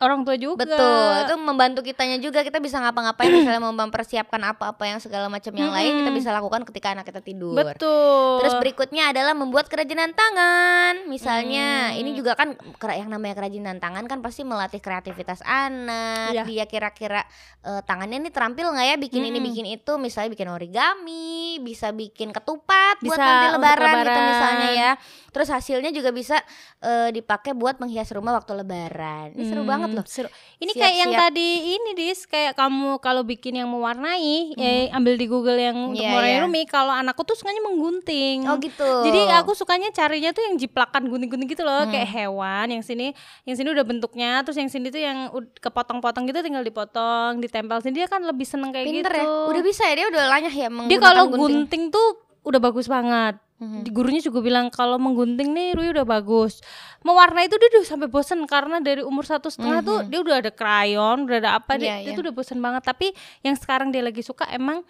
orang 0.00 0.24
tua 0.24 0.34
juga. 0.34 0.64
Betul, 0.64 1.12
itu 1.22 1.34
membantu 1.36 1.80
kitanya 1.80 2.16
juga 2.16 2.40
kita 2.40 2.56
bisa 2.56 2.80
ngapa-ngapain 2.80 3.28
misalnya 3.30 3.60
mau 3.60 3.70
mempersiapkan 3.70 4.40
apa-apa 4.42 4.84
yang 4.86 4.98
segala 4.98 5.28
macam 5.28 5.52
yang 5.52 5.68
lain 5.70 6.00
kita 6.00 6.10
bisa 6.10 6.30
lakukan 6.30 6.64
ketika 6.64 6.92
anak 6.92 7.04
kita 7.04 7.20
tidur. 7.20 7.52
Betul. 7.54 8.40
Terus 8.40 8.56
berikutnya 8.56 9.12
adalah 9.12 9.32
membuat 9.32 9.68
kerajinan 9.68 10.10
tangan. 10.10 11.04
Misalnya, 11.04 11.92
Hmm. 11.92 12.00
ini 12.00 12.10
juga 12.12 12.32
kan 12.32 12.56
yang 12.90 13.08
namanya 13.08 13.36
kerajinan 13.36 13.76
tangan 13.76 14.04
kan 14.04 14.18
pasti 14.18 14.40
melatih 14.40 14.80
kreativitas 14.80 15.44
anak. 15.44 16.32
Iya. 16.32 16.42
Dia 16.44 16.64
kira-kira 16.64 17.22
eh, 17.60 17.84
tangannya 17.84 18.18
ini 18.18 18.32
terampil 18.32 18.72
nggak 18.72 18.86
ya 18.86 18.96
bikin 18.96 19.20
ini 19.22 19.36
Mm-mm. 19.36 19.48
bikin 19.52 19.66
itu, 19.68 19.92
misalnya 19.94 20.32
bikin 20.32 20.48
origami, 20.48 21.28
bisa 21.60 21.92
bikin 21.92 22.32
ketupat 22.32 22.96
buat 22.98 23.12
Bisa 23.12 23.20
nanti 23.20 23.46
untuk 23.52 23.60
lebaran, 23.60 23.92
gitu 23.92 24.08
lebaran. 24.08 24.30
misalnya 24.32 24.68
ya. 24.72 24.90
Terus 25.30 25.48
hasilnya 25.50 25.90
juga 25.92 26.10
bisa 26.10 26.40
eh, 26.80 27.12
dipakai 27.12 27.52
buat 27.52 27.76
menghias 27.76 28.08
rumah 28.10 28.32
waktu 28.32 28.56
lebaran. 28.56 29.36
Ini 29.36 29.44
seru 29.44 29.60
Hmm, 29.60 29.68
banget 29.92 29.98
loh. 29.98 30.06
seru. 30.06 30.28
Ini 30.56 30.72
kayak 30.72 30.94
yang 30.94 31.10
Siap-siap. 31.10 31.32
tadi 31.32 31.48
ini 31.72 31.90
dis 31.94 32.20
kayak 32.24 32.52
kamu 32.52 32.90
kalau 32.98 33.22
bikin 33.22 33.54
yang 33.54 33.66
mewarnai, 33.66 34.52
ya 34.54 34.70
ambil 34.92 35.14
di 35.14 35.26
Google 35.26 35.56
yang 35.56 35.76
untuk 35.86 35.98
Iya, 35.98 36.10
mewarnai 36.10 36.32
iya. 36.32 36.42
Rumi. 36.42 36.62
Kalau 36.64 36.92
anakku 36.92 37.22
tuh 37.22 37.34
sukanya 37.34 37.62
menggunting. 37.62 38.44
Oh 38.44 38.56
gitu. 38.56 38.90
Jadi 39.02 39.20
aku 39.32 39.52
sukanya 39.52 39.88
carinya 39.90 40.30
tuh 40.30 40.42
yang 40.42 40.54
jiplakan 40.54 41.06
gunting-gunting 41.06 41.48
gitu 41.48 41.62
loh, 41.62 41.82
Hmm. 41.82 41.90
kayak 41.90 42.08
hewan. 42.08 42.66
Yang 42.70 42.84
sini, 42.86 43.06
yang 43.44 43.56
sini 43.56 43.68
udah 43.70 43.82
bentuknya, 43.82 44.30
terus 44.40 44.56
yang 44.56 44.68
sini 44.68 44.88
tuh 44.88 44.98
yang 44.98 45.32
kepotong-potong 45.56 46.24
gitu, 46.24 46.40
tinggal 46.40 46.62
dipotong, 46.62 47.38
ditempel 47.38 47.80
sini. 47.80 47.94
Dia 47.94 48.06
kan 48.06 48.20
lebih 48.20 48.44
seneng 48.44 48.70
kayak 48.70 48.86
pinter 48.86 49.10
gitu. 49.10 49.20
ya. 49.20 49.48
Udah 49.48 49.62
bisa 49.62 49.82
ya 49.84 49.94
dia 49.96 50.06
udah 50.08 50.24
lanyah 50.28 50.52
ya 50.52 50.60
Dia 50.60 50.70
menggunakan 50.70 51.02
kalau 51.02 51.24
gunting. 51.26 51.44
gunting 51.66 51.82
tuh 51.88 52.08
udah 52.42 52.60
bagus 52.60 52.86
banget. 52.86 53.36
Mhm. 53.60 53.84
Di 53.84 53.90
gurunya 53.90 54.18
juga 54.18 54.40
bilang 54.40 54.66
kalau 54.68 54.96
menggunting 54.96 55.52
nih 55.52 55.76
Rui 55.76 55.92
udah 55.92 56.02
bagus. 56.02 56.64
Mewarnai 57.00 57.44
itu 57.44 57.54
dia 57.54 57.68
udah 57.70 57.84
sampai 57.84 58.08
bosen 58.08 58.40
karena 58.44 58.80
dari 58.80 59.00
umur 59.00 59.22
satu 59.22 59.46
setengah 59.46 59.80
tuh 59.80 59.98
dia 60.04 60.18
udah 60.18 60.40
ada 60.40 60.48
krayon, 60.48 61.24
udah 61.24 61.38
ada 61.38 61.50
apa 61.54 61.76
dia, 61.76 61.92
Mhm. 61.92 61.92
Iya, 61.92 61.96
dia 61.98 62.08
iya. 62.08 62.16
tuh 62.16 62.24
udah 62.24 62.34
bosen 62.34 62.58
banget. 62.58 62.82
Tapi 62.82 63.12
yang 63.42 63.52
sekarang 63.54 63.88
dia 63.88 64.00
lagi 64.00 64.20
suka 64.20 64.48
emang 64.48 64.80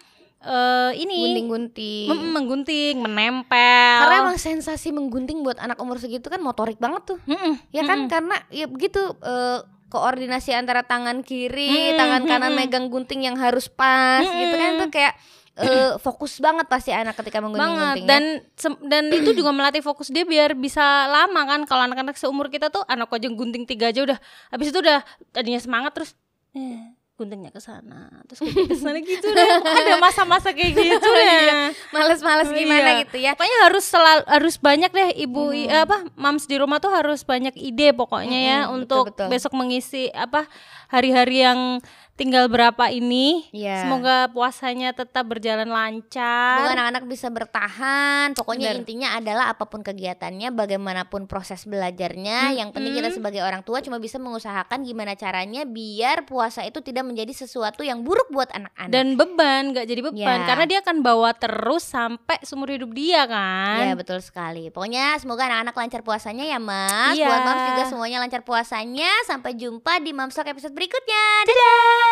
eh 0.41 0.91
ini 0.97 1.13
gunting-gunting. 1.13 2.07
mem- 2.07 2.33
menggunting, 2.33 2.95
menempel. 2.97 3.99
Karena 3.99 4.25
emang 4.25 4.37
sensasi 4.37 4.89
menggunting 4.89 5.43
buat 5.43 5.55
anak 5.55 5.77
umur 5.77 5.99
segitu 5.99 6.27
kan 6.27 6.39
motorik 6.39 6.79
banget 6.79 7.05
tuh. 7.05 7.19
Mm-mm, 7.23 7.61
Ya 7.69 7.83
kan 7.83 8.07
mm-mm. 8.07 8.09
karena 8.09 8.35
ya 8.49 8.65
begitu 8.65 8.97
eh, 9.19 9.59
koordinasi 9.87 10.55
antara 10.55 10.81
tangan 10.81 11.21
kiri, 11.21 11.93
Mm, 11.93 11.97
tangan 11.99 12.21
kanan 12.25 12.49
mm-mm. 12.49 12.63
megang 12.63 12.87
gunting 12.87 13.21
yang 13.21 13.35
harus 13.35 13.67
pas 13.67 14.23
gitu 14.23 14.55
kan 14.55 14.79
tuh 14.79 14.89
kayak 14.89 15.13
eh, 15.53 15.93
fokus 15.97 16.37
banget 16.37 16.65
pasti 16.65 16.89
anak 16.89 17.13
ketika 17.13 17.39
banget. 17.39 17.53
menggunting-gunting. 17.53 18.05
dan 18.05 18.23
sem- 18.53 18.81
dan 18.83 19.03
itu 19.09 19.31
juga 19.33 19.49
melatih 19.49 19.79
fokus 19.79 20.07
dia 20.07 20.23
biar 20.23 20.53
bisa 20.53 20.81
lama 21.05 21.41
kan. 21.45 21.61
Kalau 21.63 21.83
anak-anak 21.83 22.15
seumur 22.15 22.47
kita 22.47 22.67
tuh 22.67 22.83
anak 22.85 23.09
aja 23.09 23.27
gunting 23.27 23.63
tiga 23.63 23.89
aja 23.89 24.01
udah. 24.01 24.17
Habis 24.47 24.69
itu 24.69 24.79
udah 24.79 25.03
tadinya 25.29 25.57
semangat 25.57 25.91
terus 25.91 26.11
eh 26.51 26.95
guntingnya 27.13 27.49
ke 27.49 27.59
sana. 27.59 28.09
Terus 28.25 28.41
ke 28.41 28.75
sana 28.75 28.97
gitu 28.97 29.27
deh 29.27 29.45
ada 29.77 29.99
masa-masa 29.99 30.49
kayak 30.49 30.73
gitu 30.73 31.05
deh. 31.05 31.69
Males-males 31.91 32.49
gimana 32.49 32.89
Iya. 32.89 33.01
gitu 33.03 33.17
ya. 33.19 33.31
pokoknya 33.31 33.59
harus 33.61 33.85
selalu 33.85 34.21
harus 34.25 34.55
banyak 34.57 34.89
deh 34.89 35.09
ibu 35.19 35.51
i- 35.51 35.69
apa 35.69 36.01
mams 36.15 36.43
di 36.43 36.55
rumah 36.55 36.77
tuh 36.77 36.89
harus 36.89 37.21
banyak 37.21 37.53
ide 37.55 37.91
pokoknya 37.91 38.39
ya 38.41 38.59
Mm-mm, 38.63 38.75
untuk 38.79 39.05
betul, 39.07 39.27
betul. 39.27 39.27
besok 39.29 39.53
mengisi 39.53 40.09
apa 40.09 40.49
hari-hari 40.87 41.43
yang 41.43 41.77
tinggal 42.21 42.45
berapa 42.45 42.93
ini. 42.93 43.49
Iya. 43.49 43.81
Semoga 43.89 44.29
puasanya 44.29 44.93
tetap 44.93 45.25
berjalan 45.25 45.65
Semoga 45.65 45.89
lancar. 45.89 46.69
anak-anak 46.77 47.03
bisa 47.09 47.33
bertahan. 47.33 48.37
Pokoknya 48.37 48.77
Bener. 48.77 48.79
intinya 48.85 49.09
adalah 49.17 49.49
apa 49.49 49.65
pun 49.65 49.81
kegiatannya, 49.81 50.53
bagaimanapun 50.53 51.25
proses 51.25 51.65
belajarnya, 51.65 52.53
yang 52.53 52.69
penting 52.69 52.93
kita 52.93 53.09
sebagai 53.09 53.41
orang 53.41 53.65
tua 53.65 53.81
cuma 53.81 53.97
bisa 53.97 54.21
mengusahakan 54.21 54.85
gimana 54.85 55.17
caranya 55.17 55.65
biar 55.65 56.29
puasa 56.29 56.61
itu 56.61 56.77
tidak 56.85 57.09
menjadi 57.09 57.33
sesuatu 57.33 57.81
yang 57.81 58.05
buruk 58.05 58.29
buat 58.29 58.53
anak-anak. 58.53 58.93
Dan 58.93 59.17
beban, 59.17 59.73
nggak 59.73 59.85
jadi 59.89 60.01
beban 60.05 60.39
Ya. 60.43 60.45
karena 60.45 60.65
dia 60.69 60.79
akan 60.85 61.01
bawa 61.01 61.33
terus 61.33 61.81
sampai 61.81 62.37
seumur 62.45 62.69
hidup 62.69 62.93
dia 62.93 63.25
kan. 63.25 63.81
Ya 63.81 63.95
betul 63.97 64.21
sekali. 64.21 64.69
Pokoknya 64.69 65.17
semoga 65.17 65.49
anak-anak 65.49 65.73
lancar 65.73 66.01
puasanya 66.05 66.45
ya 66.45 66.59
Mas. 66.61 67.17
Iya. 67.17 67.25
Buat 67.31 67.41
Mams 67.47 67.63
juga 67.73 67.83
semuanya 67.89 68.17
lancar 68.21 68.45
puasanya. 68.45 69.09
Sampai 69.25 69.55
jumpa 69.55 70.03
di 70.03 70.11
Mamstok 70.11 70.51
episode 70.51 70.75
berikutnya. 70.75 71.25
Dadah. 71.47 72.10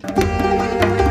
Música 0.00 1.01